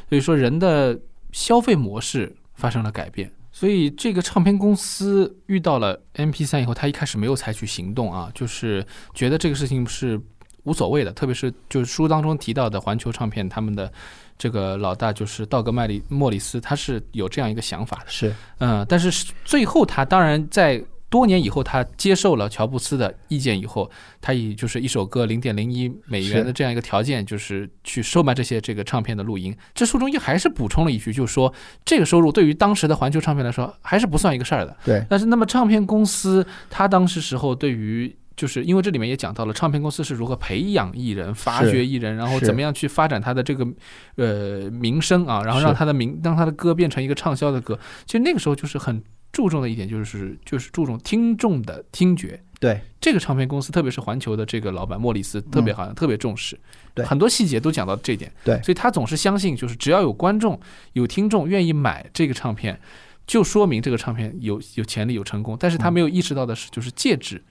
[0.08, 0.98] 所以说人的
[1.32, 3.30] 消费模式发生了改变。
[3.52, 10.18] 所以这个唱片公司遇到了 MP3 以后，他一开始没有采取行动啊，就是觉得这个事情是
[10.62, 11.12] 无所谓的。
[11.12, 13.92] 特别是就是书当中提到的环球唱片，他们的
[14.38, 18.06] 这个老大就是道格麦里莫里斯，他是有这样一个想法的。
[18.06, 20.82] 是，嗯，但是最后他当然在。
[21.12, 29.54] 多年以后，他接受了乔布斯的意见以后，他以就是一首歌零点零一美元的这样一个条件，就是去售卖这些这个唱片的录音。
[29.74, 31.52] 这书中又还是补充了一句，就是说
[31.84, 34.74] 这个收入对于当时的环球唱片来说还是不算一个事儿的。
[34.86, 35.04] 对。
[35.10, 43.68] 但是那么唱片公司，他当时时候对于就是因为这里面也讲到了唱片公司是如何培养艺人、发掘艺人，然后怎么样去发展他的这个
[44.16, 47.78] 呃名声啊，然后让他的名让他的歌变成一个畅销的歌。
[48.06, 49.04] 其实那个时候就是很。
[49.32, 52.40] 注重的一点就是，就是注重听众的听觉。
[52.60, 56.56] 对这个唱片公司，特别是环球的这个老板莫里斯，特别好像特别重视。
[56.94, 58.32] 对很多细节都讲到这点。
[58.44, 60.60] 对，所以他总是相信，就是只要有观众、
[60.92, 62.78] 有听众愿意买这个唱片，
[63.26, 65.56] 就说明这个唱片有有潜力、有成功。
[65.58, 67.42] 但是他没有意识到的是，就是介质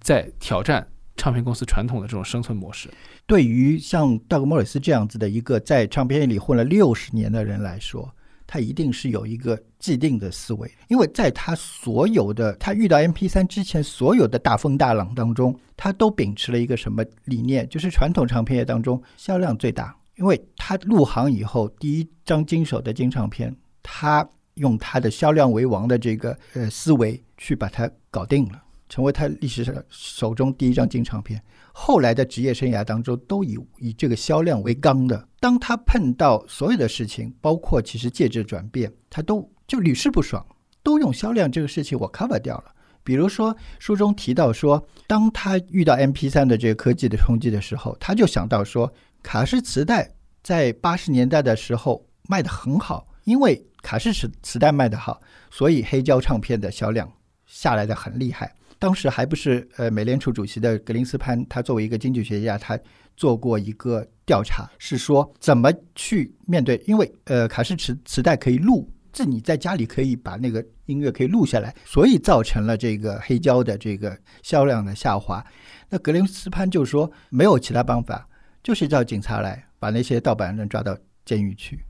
[0.00, 2.88] 在挑战唱片公司传统的这种生存模式。
[3.26, 8.14] 对于像道格莫里斯这样子的一个在唱片业里混了六十年的人来说。
[8.54, 17.68] 他一定是有一个既定的思维，因为在他所有的他遇到 MP 三之前，所有的大风大浪当中，他都秉持了一个什么理念？
[17.68, 31.42] 就是传统唱片业当中销量最大，因为他入行以后第一张经手的金唱片，他用他的销量为王的这个呃思维去把它搞定了，成为他历史上手中第一张金唱片。
[31.72, 35.28] 后来的职业生涯当中，都以以这个销量为纲的。
[35.40, 40.44] 当他碰到所有的事情，包括其实介质转变，他都就屡试不爽，
[40.82, 42.72] 都用销量这个事情我 cover 掉了。
[43.02, 48.90] 比如说书中提到说，当他遇到 MP 三的这个科技的冲击的时候，他就想到说，
[49.22, 50.08] 卡式磁带
[50.42, 55.20] 在八十年代的时候卖的很好，因为卡式磁磁带卖的好，
[55.50, 57.12] 所以黑胶唱片的销量
[57.46, 58.54] 下来的很厉害。
[58.84, 62.78] 当时还不是呃美联储主席的格林斯潘，他作为一个经济学家，他
[63.16, 75.42] 做过一个调查，是说怎么去面对，因为呃卡式磁磁带可以录，这你在家里可以把那个音乐可以录下来，所以造成了这个黑胶的这个销量的下滑。
[75.88, 78.28] 那格林斯潘就说没有其他办法，
[78.62, 80.94] 就是叫警察来把那些盗版人抓到
[81.24, 81.80] 监狱去。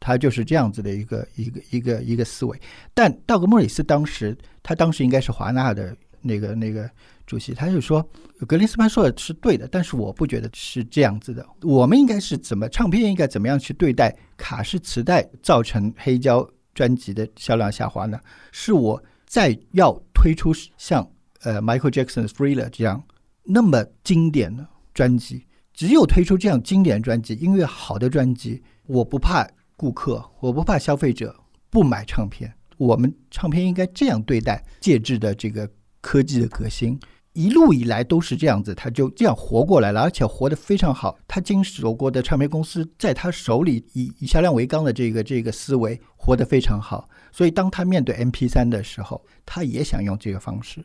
[0.00, 2.58] 他就是这样子的一个一个一个一个思维。
[2.94, 5.94] 但道格莫里斯当时，他当时应该是华纳的
[6.28, 6.88] 那个那个
[7.26, 8.06] 主席，他就说
[8.46, 11.44] 格林斯潘说的是对的，但是我不觉得是这样子的。
[11.62, 18.20] 我们应该是怎么唱片应该怎么样去对待卡式磁带造成黑胶专辑的销量下滑呢？
[18.52, 21.10] 是我在要推出像
[21.40, 23.02] 呃 Michael Jackson 的 Thriller 这样
[23.42, 24.64] 那么经典的
[24.94, 29.48] 专辑，只有推出这样经典专辑、音乐好的专辑，我不怕。
[29.80, 31.32] 顾客，我不怕消费者
[31.70, 32.52] 不买唱片。
[32.78, 36.98] 我们唱片应该这样对待介质的这个科技的革新，
[37.32, 41.18] 一路以来都是这样子，他就这样活过来了，而且活得非常好。
[41.26, 47.08] 他经手过的唱片公司，在他手里以以销量为纲的这个这个思维活得非常好。
[47.30, 50.84] 所以当他面对 MP 三的时候，他也想用这个方式，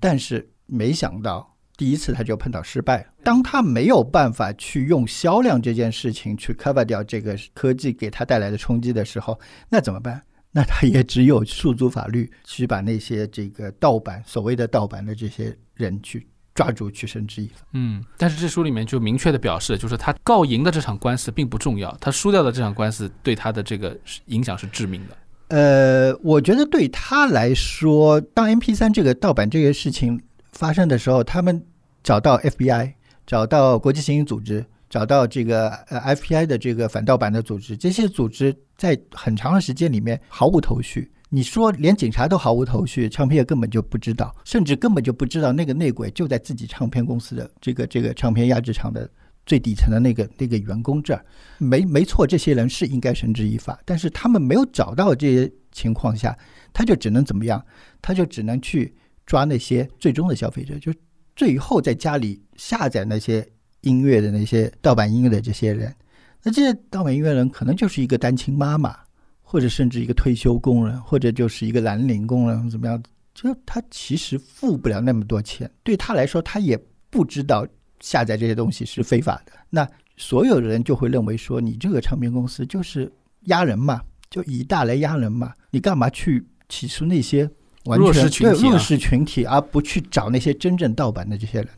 [0.00, 1.54] 但是没想到。
[1.76, 3.06] 第一次他就碰到失败。
[3.22, 10.20] 当他没有办法去用销量这件事情去 cover 掉这个科技给他带来的冲击的时候，那怎么办？
[10.58, 17.64] 那他也只有诉诸法律，去把那些这个盗版所谓的盗版的这些人去抓住，去绳之以法。
[17.74, 25.16] 嗯，但是这书里面就明确的表示，就是他告赢的这场官司并不重要，他输掉的这场官司对他的这个影响是致命的。
[25.56, 30.20] 呃，我觉得对他来说，当 MP 三这个盗版这个事情。
[30.50, 31.62] 发生的时候，他们
[32.02, 32.94] 找到 FBI，
[33.24, 41.10] 找到国际刑警组织，找到这个呃 FBI 的这个反盗版的组织，这些组织在很长的时间里面毫无头绪。
[41.28, 49.10] 你说连警察都毫无头绪，唱片业根本就不知道，甚至根本就不知道那个内鬼就在自己唱片公司的这个这个唱片压制厂的
[49.44, 51.24] 最底层的那个那个员工这儿。
[51.58, 56.36] 没没错，这些人是应该绳之以法，但是他们没有找到这些情况下，
[56.72, 57.62] 他就只能怎么样？
[58.00, 58.94] 他就只能去。
[59.26, 60.90] 抓那些最终的消费者，就
[61.36, 63.46] 最后在家里下载那些
[63.82, 65.94] 音乐的那些盗版音乐的这些人，
[66.42, 68.96] 那这些盗版音乐人可能就是一个单亲妈妈，
[69.42, 73.02] 或者甚至一个退休工人，或者就是一个蓝领工人，怎么样？
[73.34, 76.76] 就他其实付不了那么多钱，对他来说，他也
[77.08, 77.66] 不知道
[78.00, 79.52] 下载这些东西是非法的。
[79.70, 83.10] 那所有的人就会认为说，你这个唱片公司就是
[83.44, 87.48] 压人嘛，就以大来压人嘛，你干嘛去起诉那些？
[87.84, 91.68] 弱势群体，弱势群体，而不去找那些真正盗版的这些人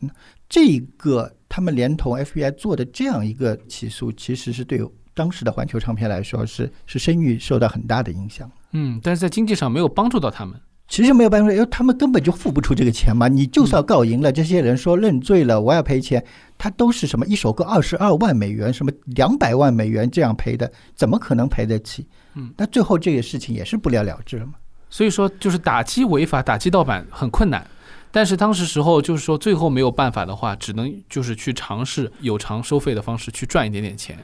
[0.51, 0.61] 呢？
[0.63, 4.79] 这个他们连同 FBI 做的这样一个起诉，其实是对
[5.13, 8.51] 当时的环球唱片来说是是声誉受到很大的影响。
[8.73, 10.59] 嗯，但是在经济上没有帮助到他们。
[10.87, 13.29] 其实没有办法，因为他们根本就付不出这个钱嘛。
[13.29, 16.21] 你就算告赢了，这些人说认罪了，我要赔钱，
[16.57, 22.05] 他都是什么一首歌二十二万美元，什么两百万美元这样赔的，怎么可能赔得起？
[22.33, 24.55] 嗯，那最后这个事情也是不了了之了嘛。
[24.89, 27.65] 所以说，就是打击违法、打击盗版很困难，
[28.11, 34.17] 但是当时时候就是说，最后没有办法的话，只能就是去尝试有偿收费的方式去赚一点点钱。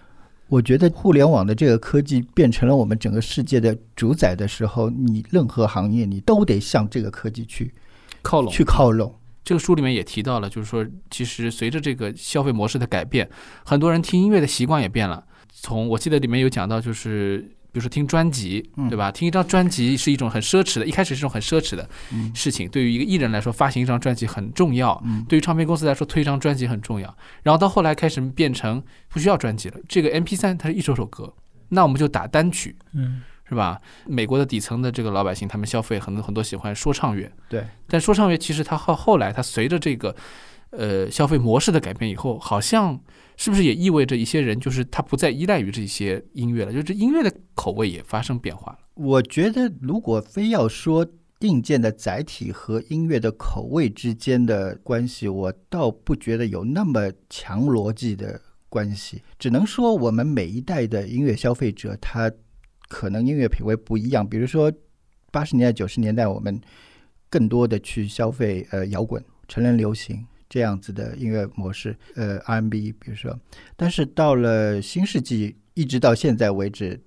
[0.48, 7.74] 我觉得互联网的这个科技变成了我们整个世界的主宰的时候，你任何行业你都得向这个科技去
[8.22, 9.14] 靠拢，去靠拢。
[9.44, 13.30] 这个书里面也提到了，就是说，其实随着这个消费模式的改变，
[13.66, 15.24] 很多人听音乐的习惯也变了。
[15.52, 17.54] 从我记得里面有讲到，就是。
[17.78, 19.12] 比如说听专辑，对吧？
[19.12, 21.88] 听一张专辑是一种很奢侈的，一开始是一种很奢侈的
[22.34, 22.68] 事情。
[22.68, 27.16] 对于一个艺人来说，发行一张专辑很重要；对于唱片公司来说，推一张专辑很重要。
[27.44, 31.32] 然后到后来开始变成不需要专辑了，这个 M P 三它是一首首歌，
[31.70, 33.80] 那我们就打单曲，嗯，是吧？
[34.08, 37.64] 美国的底层的这个老百姓，他们消费很多很多喜欢说唱乐，对。
[37.88, 40.16] 但说唱乐其实它后后来它随着这个
[40.72, 43.00] 呃消费模式的改变以后，好像。
[43.38, 46.74] 是不是也意味着一些人就是他不再依赖于这些音乐了？
[46.74, 48.80] 就是音乐的口味也发生变化了。
[48.96, 51.08] 我觉得，如果非要说
[51.42, 59.22] 硬件的载体和音乐的口味之间的关系，我倒不觉得有那么强逻辑的关系。
[59.38, 62.32] 只能说，我们每一代的音乐消费者，他
[62.90, 64.28] 可能音乐品味不一样。
[64.28, 64.74] 比如说，
[65.32, 66.60] 八十年代、九十年代，我们
[67.30, 70.26] 更多的去消费呃摇滚、成人流行。
[70.50, 73.38] 这样子的音乐模式，呃，R&B，比如说，
[73.76, 77.00] 但是到了新世纪，一直到现在为止，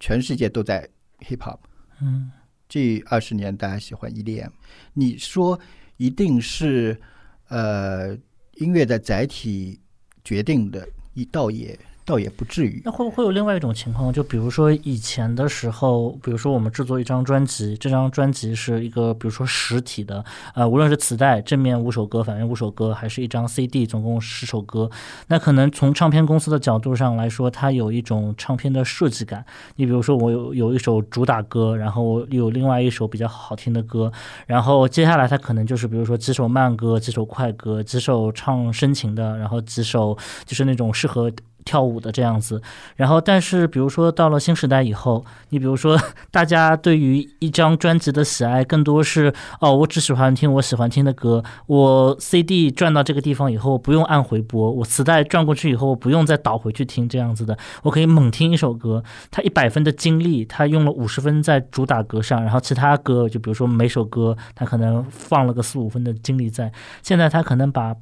[0.00, 0.88] 全世界都在
[1.20, 1.58] hip hop。
[2.00, 2.30] 嗯，
[2.68, 4.50] 这二十年大家喜欢 EDM，
[4.94, 5.58] 你说
[5.96, 7.00] 一定是
[7.48, 8.16] 呃
[8.54, 9.80] 音乐的载体
[10.24, 11.78] 决定的，一倒也
[12.08, 12.80] 倒也不至于。
[12.84, 14.10] 那会不会有另外一种情况？
[14.10, 24.90] 就比如说以前的时候，比如说我们制作一张专辑，这张专辑是一个比如说实体的，呃，无论是磁带正面五首歌，反面五首歌，还是一张 CD，总共十首歌。
[25.26, 29.44] 那可能从唱片公司的角度上来说，它有一种唱片的设计感。
[29.76, 34.10] 你比如说我有有一首主打歌，然后有另外一首比较好听的歌，
[34.46, 41.30] 然后接下来它可能就是比如说几首慢歌，几首快歌，几首唱深情的，然后几首就是那种适合。
[41.64, 42.60] 跳舞的这样子，
[42.96, 45.98] 然后但是比如说到了新时代以后，你比如说
[46.30, 67.94] 大家对于一张专辑的喜爱更多是哦，我只喜欢听我喜欢听的歌，我 CD 转到这个地方以后不用按回播，我磁带转过去以后不用再倒回去听这样子的，我可以猛听一首歌，他一百分的精力他用了五十分在主打歌上，然后其他歌就比如说每首歌他可能放了个四五分的精力在，现在他可能把。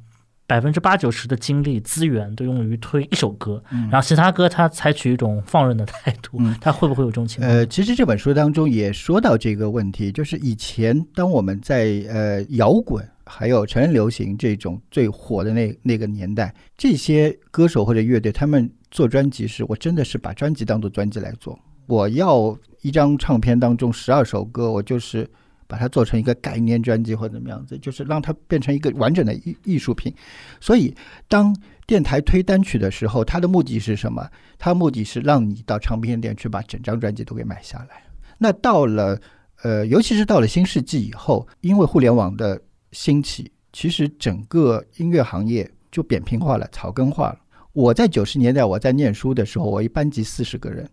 [0.47, 7.51] 百分之八九十的精力资源都用于推一首歌，然后其他歌他采取一种放任的态度，他会不会有这种情况？
[7.51, 25.29] 呃，其实这本书当中也说到这个问题，就是以前当我们在呃摇滚还有成人流行这种最火的那那个年代，这些歌手或者乐队他们做专辑时，我真的是把专辑当做专辑来做，我要一张唱片当中十二首歌，我就是。
[25.67, 30.13] 把它做成一个概念专辑或者怎么样子，就是让它变成一个完整的艺艺术品。
[30.59, 30.95] 所以，
[31.27, 31.55] 当
[31.85, 34.27] 电台推单曲的时候，它的目的是什么？
[34.57, 38.01] 它目的是让你到唱片店去把整张专辑都给买下来。
[38.37, 39.19] 那到了
[39.63, 42.61] 呃，尤其是到了新世纪以后，因为互联网的
[42.91, 47.39] 兴起，其实整个音乐行业就扁平化了、草根化了。
[47.73, 50.87] 我在九十年代我在念书的时候，我一班级四十个人，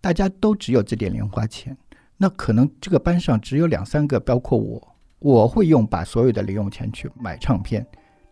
[0.00, 1.76] 大家都只有这点零花钱。
[2.22, 7.84] 那可能这个班上只有两三个，包括我，我会用把所有的零用钱去买唱片。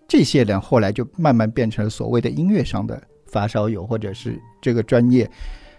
[0.06, 5.26] 这些人后来就慢慢变成了所谓的音乐上的发烧友，或者是这个专业。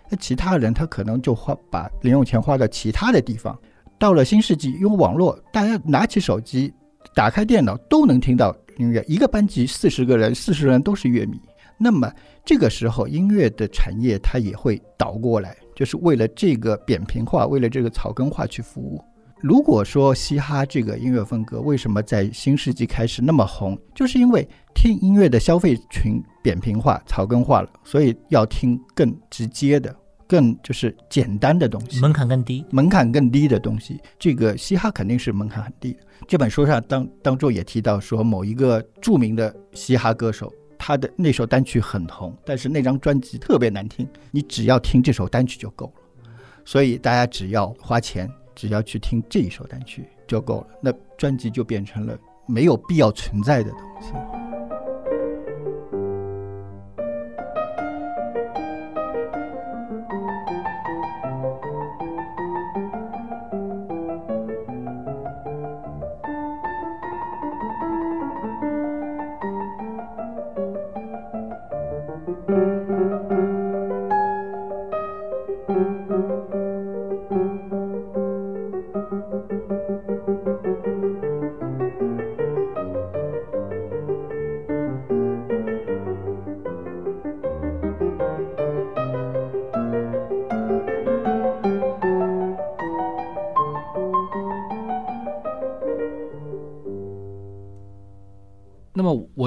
[0.10, 3.56] 那其他人他可能就花把零用钱花到其他的地方。
[4.00, 6.74] 到了新世纪，用网络，大家拿起手机，
[7.14, 9.06] 打开电脑都能听到音乐。
[9.08, 11.40] 一个班级四十个人，四十人都是乐迷。
[11.78, 12.12] 那么
[12.44, 15.56] 这个时候，音乐的产业它也会倒过来。
[15.80, 19.02] 就是为了这个扁平化，为了这个草根化去服务。
[19.40, 29.96] 如果说嘻哈这个音乐风格为什么在新世纪开始那么红，就是因为听音乐的消费群扁平化、草根化了，所以要听更直接的、
[30.28, 34.02] 更就是简单的东西，门槛更低，门槛更低的东西。
[34.20, 36.00] 这个嘻哈肯定是门槛很低的。
[36.28, 40.52] 这本书上当当中也提到说，某一个著名的嘻哈歌手。
[40.80, 44.08] 他的那首单曲很红，但是那张专辑特别难听。
[44.32, 46.32] 你只要听这首单曲就够了，
[46.66, 50.68] 所以大家只要花钱，只要去听这一首单曲就够了。
[50.82, 52.18] 那专辑就变成了
[52.48, 54.49] 没有必要存在的东西。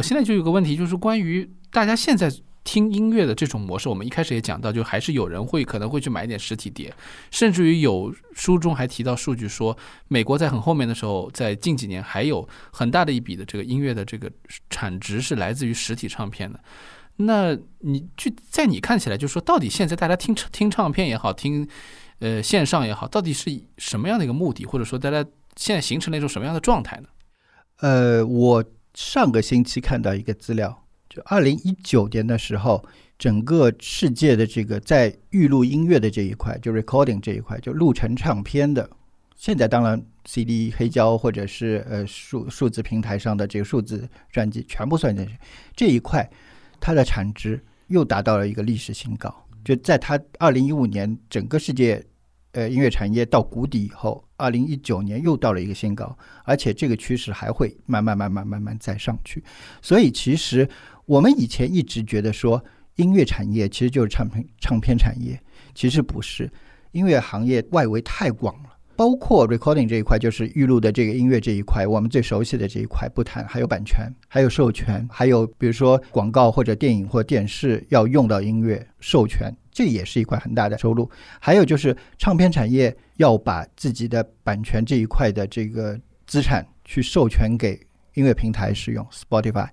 [0.02, 2.30] 现在就有个问题，就是关于大家现在
[2.64, 3.88] 听音乐的这种模式。
[3.88, 6.94] 我们一开始也讲到，就还是有人会可能会去买一点实体碟，
[7.30, 9.76] 甚至于有书中还提到数据说，
[10.08, 14.30] 美国在很后面的时候，在近几年还有很大的一笔的这个音乐的这个
[14.70, 16.60] 产值是来自于实体唱片的。
[17.16, 21.66] 那你就在你看起来，就是说，到底现在大家听听唱片也好，听
[22.20, 25.24] 呃线上也好，到底是什么样的一个目的，或者说大家
[25.56, 27.08] 现在形成了一种什么样的状态呢？
[27.78, 28.64] 呃，我。
[28.94, 32.84] 上个星期看到一个资料，就二零一九年的时候，
[33.18, 38.90] 整个世界的这个在预录音乐的这一块，就 recording 这一块，就录成唱片的，
[39.34, 45.38] 现在当然 CD 黑胶或者是呃数数字平台上的这个数字专辑全部算进去，
[45.74, 46.30] 这一块
[46.80, 49.34] 它的产值又达到了一个历史新高。
[49.64, 52.04] 就在它二零一五年整个世界。
[52.54, 59.42] 呃，音乐产业到谷底以后，二零一九年又到了一个新高，而且这个趋势还会慢慢、慢慢、慢慢再上去。
[59.80, 60.68] 所以，其实
[61.06, 62.64] 我们以前一直觉得说，
[62.96, 65.40] 音乐产业其实就是唱片唱片产业，
[65.76, 66.50] 其实不是。
[66.90, 68.71] 音乐行业外围太广了，
[69.02, 81.10] 包括 recording 这一块，就是预录的这个音乐这一块，我们最熟悉的这一块不谈，还有版权，还有授权，还有比如说广告或者电影或电视要用到音乐授权，这也是一块很大的收入。
[81.40, 87.72] 还有就是唱片产业要把自己的版权这一块的这个资产去授权给
[88.14, 89.66] 音乐平台使用，Spotify。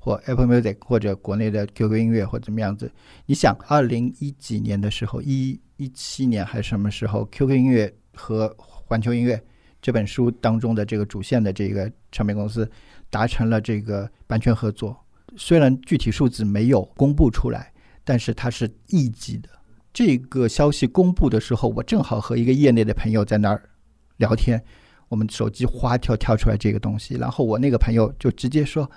[0.00, 2.90] 或 Apple Music 或者国内的 QQ 音乐或怎么样子？
[3.26, 9.40] 你想，二零一几年的时候，一一七年还是什么时候，QQ 音乐和环球音乐
[9.80, 12.68] 这本书当中的这个主线的这个唱片公司
[13.08, 14.94] 达成了这个版权合作。
[15.36, 19.48] 虽然具体数字没有公布出来，但是它是亿级的。
[19.92, 23.70] 这个消息公布的时候，我正好和一个业内的朋友在那儿
[24.16, 24.62] 聊天，
[25.08, 28.90] 我们手机哗跳跳出来这个东西，然后我那个朋友就直接说。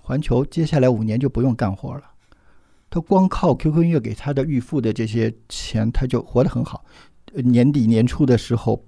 [0.00, 2.02] 环球接下来五年就不用干活了，
[2.88, 6.82] 他光靠 QQ 音乐给他的预付的这些钱，他就活得很好。
[7.34, 8.84] 年底年初的时候，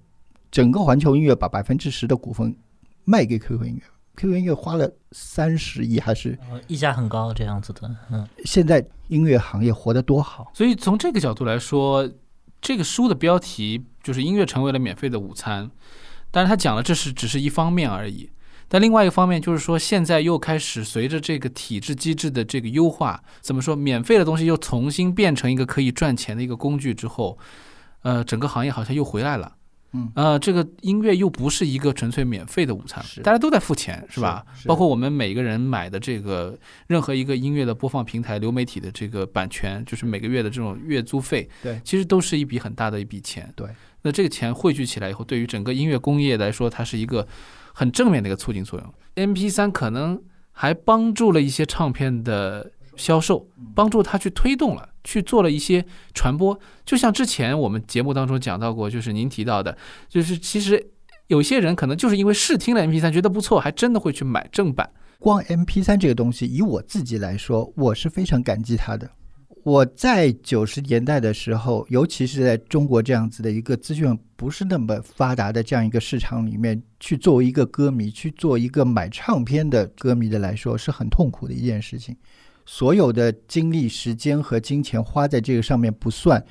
[0.51, 2.57] 整个环球音乐把百分之十的股份
[3.05, 3.83] 卖给 QQ 音乐
[4.17, 7.97] ，QQ 音乐花了三十亿，还是溢价很高这样子的。
[8.11, 10.51] 嗯，现在音乐行业活得多好。
[10.55, 12.09] 所以从这个角度来说，
[12.61, 15.71] 这个书的标题就是“音乐成为了免费的午餐”，
[16.31, 18.31] 但是他讲了这是只是一方面而已。
[18.69, 27.37] 但另外一个方面就是说，现在又开始随着这个体制机制的这个优化，怎么说，免费的东西又重新变成一个可以赚钱的一个工具之后，
[28.03, 29.57] 呃，整个行业好像又回来了。
[29.93, 34.45] 嗯，呃，这个音乐又不是一个纯粹免费的午餐，大家都在付钱，是吧？
[34.67, 43.53] 包括我们每个人买的这个任何一个音乐的播放平台、流媒体的这个版权，就是每个月的这种月租费，对，其实都是一笔很大的一笔钱。
[43.57, 43.69] 对，
[44.03, 47.27] 那这个钱汇聚起来以后，对于整个音乐工业来说，它是一个。
[47.73, 50.21] 很正面的一个促进作用，M P 三可能
[50.51, 52.69] 还帮助了一些唱片的
[53.01, 55.85] 销售，帮助他去推动了，去做了一些
[56.15, 56.59] 传播。
[56.85, 59.77] 就像之前我们节目当中讲到过，就是您提到的，
[60.09, 60.91] 就是其实
[61.29, 64.91] 有些人可能就是因为试听了 M P 三觉得不错，还真的会去买正版。
[65.19, 69.11] 光 M P 三这个东西，以我自己来说，我是非常感激他的。
[69.63, 82.17] 我在九十年代的时候，尤其是在中国这样子的一个资讯不是那么发达的这样一个市场里面，去作为一个歌迷，去做一个买唱片的歌迷的来说，是很痛苦的一件事情。
[82.73, 86.47] 所有的精力、时间和金钱花在这个上面不算，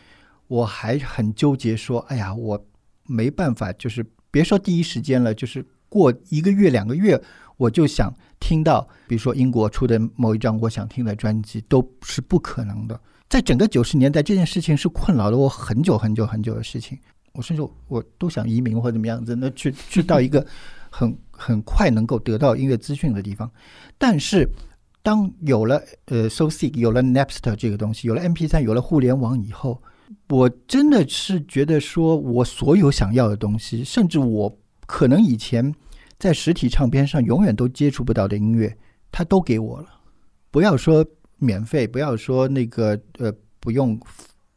[0.48, 2.62] 我还很纠结，说：“哎呀，我
[3.06, 7.20] 没办法，就是别说第一时间了，就是过一个月、两个月。”
[7.56, 13.00] 我就想听到，比如说英国出的某一张我想听的专辑，都是不可能的。
[13.30, 17.00] 在整个九十年代，这件事情是困扰了我很久很久很久的事情。
[17.32, 20.46] 我甚至我都想移民或怎么样子，那去去到一个
[20.90, 23.50] 很很快能够得到音乐资讯的地方。
[23.98, 24.46] 但是，
[25.02, 29.82] 当有了呃 So Sick，有了 Napster 这个东西，有了 MP 三，有了互联网以后，
[30.30, 35.74] 我真的是觉得说，我所有想要的东西，甚至我可能以前。
[36.22, 38.78] 在实体唱片上永远都接触不到的音乐，
[39.10, 39.88] 它都给我了。
[40.52, 41.06] 不要说
[41.38, 43.98] 免费，不要说那个呃不用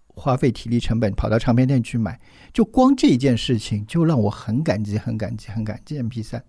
[0.08, 2.20] 花费体力成本跑到唱片店去买，
[2.52, 6.42] 就光这件事情就让我很感激、很感激、很感激 MP 三。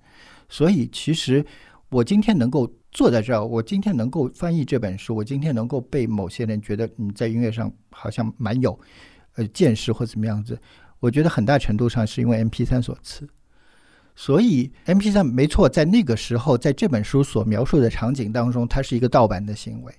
[0.50, 1.46] 所以其实
[1.90, 8.80] 我今天能够坐在这儿，我今天能够翻译这本书，我今天能够被某些人觉得你在音乐上好像蛮有
[9.36, 10.60] 呃见识或怎么样子，
[11.00, 13.28] 我觉得很大程度上是因为 MP 三所赐。
[14.16, 19.92] 所以，M P 三没错，在那个时候，在这本书所描述的场景当中，它是一个盗版的行为。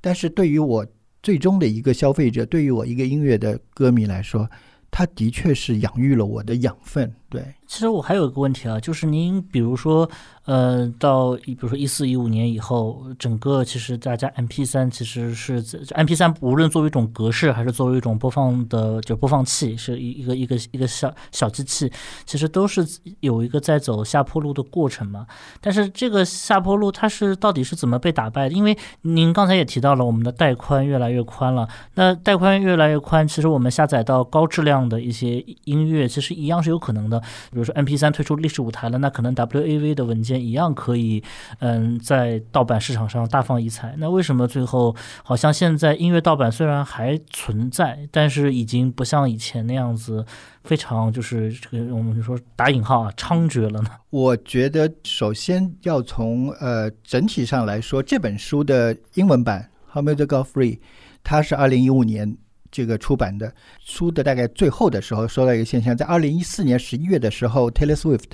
[0.00, 0.86] 但是对于我
[1.22, 4.48] 最终的一个消费者，对于我一个音乐的歌迷来说，
[4.90, 7.14] 它的确是养育了我的养分。
[7.28, 10.10] 对，其实我还有一个问题啊，就是您比如说。
[10.46, 21.92] 呃，到比如说一四一五年以后，整个其实大家 M P 三其实是在 M P 三，无论作为一种格式，还是作为一种播放的就播放器，是一一个一个一个小小机器，
[22.24, 22.84] 其实都是
[23.20, 25.24] 有一个在走下坡路的过程嘛。
[25.60, 28.54] 但是这个下坡路它是到底是怎么被打败的？
[28.54, 31.68] 因为您刚才也提到了，我们的带宽越来越宽了。
[31.94, 37.22] 那带宽越来越宽，其实我们下载到高质量的一些音乐，其实一样是有可能的。
[37.60, 40.40] 如说 M P 三推出历史舞台了，那可能 W A V 的文件。
[40.40, 41.22] 一样可以，
[41.58, 43.94] 嗯，在盗版市场上大放异彩。
[43.98, 50.24] 那为什么最后好像现在音乐盗版虽然还存在，但是已经不像以前那样子
[50.64, 53.90] 非常就是这个我们说打引号啊猖獗了呢？
[54.08, 60.76] 我觉得首先要从呃整体上来说，这本书的英文版《How Music Got Free》，
[61.22, 62.36] 它是二零一五年
[62.70, 63.52] 这个出版的。
[63.80, 68.32] 书的大概最后的时候说到一个现象，在二零一四年十一月的时候，Taylor Swift。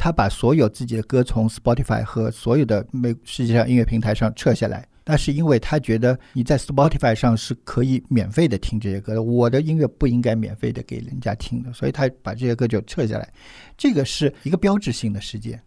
[0.00, 13.28] 他把所有自己的歌从 Spotify 和所有的美世界上音乐平台上撤下来，那是因为他觉得你在 Spotify 上是可以免费的听这些歌的，我的音乐不应该免费的给人家听的，所以他把这些歌就撤下来。
[13.76, 15.60] 这个是一个标志性的事件。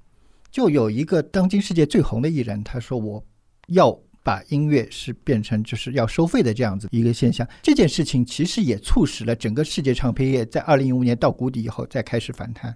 [0.49, 3.21] 就有一个当今世界最红的艺人，他说我
[3.67, 3.91] 要
[4.23, 7.47] 把音乐是变成就是要收费的这样子一个现象。
[7.61, 12.75] 这件事情其实也促使了整个世界唱片业在二零一五年到谷底以后再开始反弹。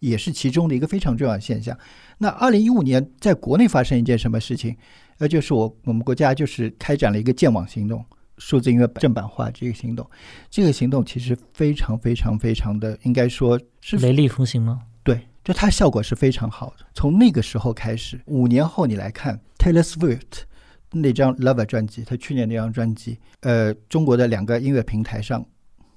[0.00, 1.76] 也是其中的一个非常重要的现象。
[2.16, 4.74] 那二零一五年在国内发生一件什么事情？
[5.18, 8.02] 呃，就是我我们国家就是开展了一个建网行动，
[8.38, 10.08] 数字音乐正版化这个行动。
[10.48, 14.80] 这个行动其实非常非常非常的，应该说是雷厉风行吗？
[15.02, 16.86] 对，就它效果是非常好的。
[16.94, 20.44] 从那个时候开始，五年后你来看 Taylor Swift
[20.92, 25.46] 那张 Lover 专辑，他去年那张专辑，呃，中国的两个音乐平台上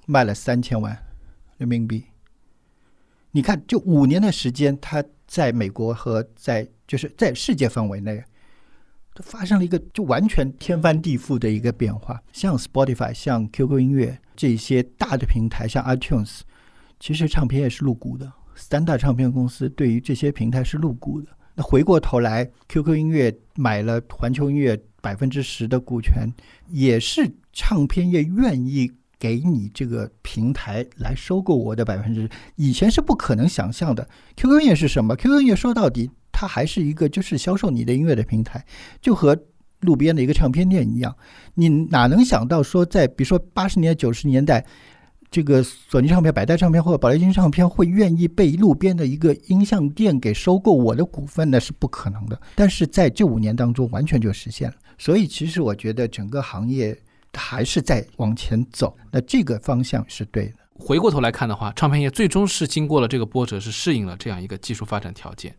[0.06, 0.96] 卖了三千万
[1.56, 2.04] 人民币。
[3.32, 8.22] 你看，就五年的时间，它在美国和在就是在世界范围内，
[9.14, 12.22] 都发生了一个就完全天翻地覆的一个变化。
[12.32, 16.42] 像 Spotify、像 QQ 音乐这些大的平台，像 iTunes，
[17.00, 18.32] 其实唱片也是入股的。
[18.54, 21.28] 三大唱片公司对于这些平台是入股的。
[21.54, 26.28] 那回过头来，QQ 音乐买了环球音乐百分之十的股权，
[26.68, 28.92] 也是唱片业愿意。
[29.16, 34.06] 给你这个平台来收购我的百分之，以前是不可能想象的。
[34.36, 38.62] QQ 音乐是什么？QQ 音乐说到底，它还是一个就是销售你的音乐的平台，
[39.00, 39.38] 就和
[39.80, 41.16] 路边的一个唱片店一样。
[41.54, 44.66] 你哪能想到说，在比如说八十年代、九十年代，
[45.34, 51.50] 这个索尼唱片、百代唱片或者宝丽金唱片会愿意被路边的一个音像店给收购我的股份？
[51.50, 52.40] 那是不可能的。
[52.54, 54.76] 但是在这五年当中，完全就实现了。
[54.96, 56.96] 所以，其实我觉得整个行业。
[57.36, 60.54] 还是在往前走，那这个方向是对的。
[60.74, 65.52] 回过头来看的话，唱片业最终是经过了这个波折，是适应了这样一个技术发展条件。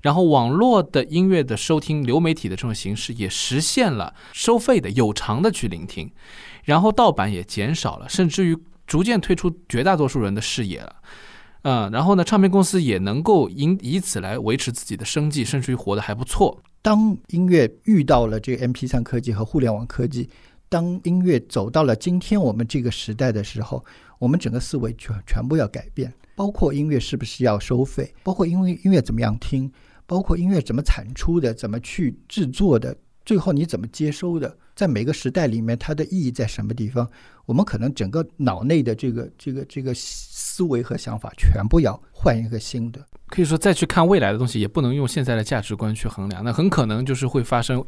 [0.00, 6.10] 然后，网络的音乐的收听、流媒体的这种形式也实现了收费的、有偿的去聆听。
[6.64, 8.56] 然后，盗版也减少了，甚至于
[8.88, 10.96] 逐渐退出绝大多数人的视野了。
[11.62, 16.60] 嗯，然后呢，唱片公司也能够因以此来维持自己的生计，甚至于活得还不错。
[16.82, 20.28] 当音乐遇到了这个 MP3 科技和互联网科技。
[20.70, 23.82] 当音乐走到了今天我们这个时代的时候，
[24.18, 29.72] 我们整个思维全全部要改变，包括音乐是不是要收费，包括音乐音乐怎么样听，
[30.04, 37.04] 包括音乐怎么产出的，怎么去制作的，最后你怎么接收的，在每个时代里面它的意义在什么地方，
[37.46, 43.04] 我们可能整个脑内的这个这个这个思维和想法全部要换一个新的。
[43.26, 47.84] 可以说，再去看未来的东西，也不能用现在的价值观去衡量，那很可能就是会发生。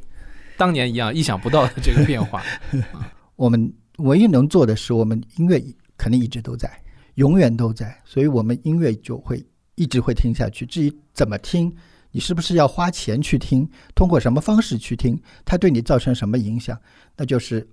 [0.56, 2.42] 当年一样意想不到的这个变化，
[3.36, 5.62] 我们唯一能做的是，我们音乐
[5.96, 6.68] 肯定一直都在，
[7.14, 9.40] 永远都在，所以我们音乐就会
[9.76, 10.66] 一直会听下去。
[10.66, 11.72] 至于怎么听，
[12.12, 16.78] 你是不是要花钱去听，通过什么方式去听，它对你造成什么影响，
[17.16, 17.66] 那就是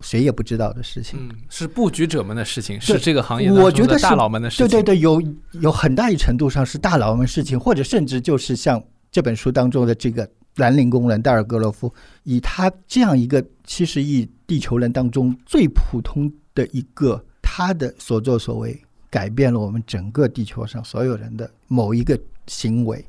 [0.00, 1.18] 谁也不知道的事情。
[1.20, 4.68] 嗯，是布局者们的事情，是这个行业我觉得大佬们的事情。
[4.68, 5.22] 对对对，有
[5.60, 10.28] 有很大一程度上是大佬们事情，或者甚至就是像这本书当中的这个。
[10.56, 23.04] 兰陵工人戴尔格罗夫，以他这样一个七十亿地球人当中最普通的一个，他的所作所为改变了我们整个地球上所有人的某一个行为，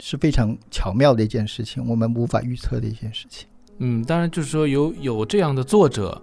[0.00, 3.46] 是非常巧妙的一件事情，我们无法预测的一件事情。
[3.78, 6.20] 嗯，当然就是说有有这样的作者，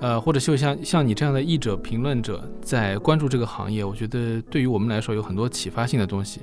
[0.00, 6.40] 呃，或者就像像你这样的译者、评论者在关注这个行业，我觉得对于我们来说有很多启发性的东西。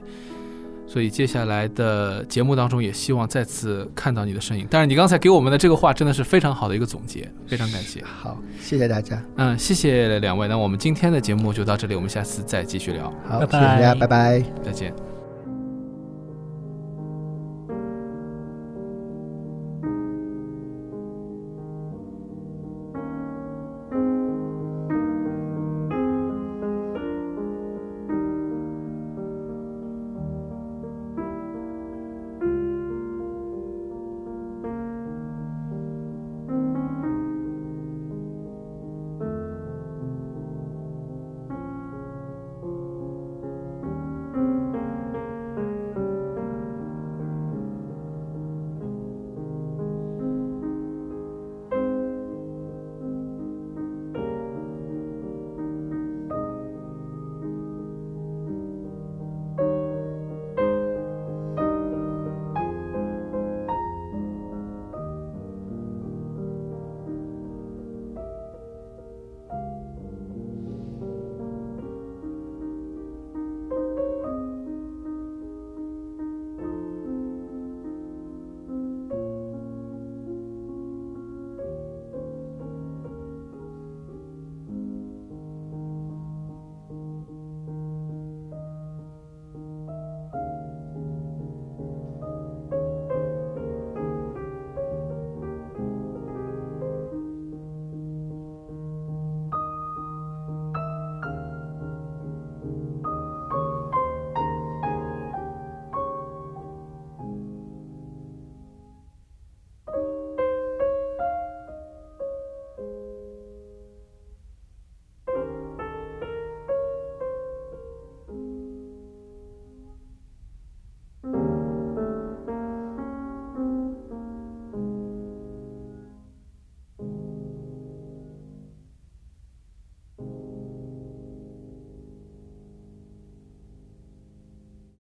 [0.88, 4.68] 所以接下来的节目当中，也希望再次看到你的身影。
[4.70, 8.04] 但是你刚才给我们的这个话，真的是非常好的一个总结，非常感谢。
[8.04, 9.24] 好，谢谢大家。
[9.38, 10.50] 嗯，谢谢两位。
[10.50, 13.10] 那我们今天的节目就到这里，我们下次再继续聊。
[13.26, 15.11] 好，谢谢大家，拜拜，再见。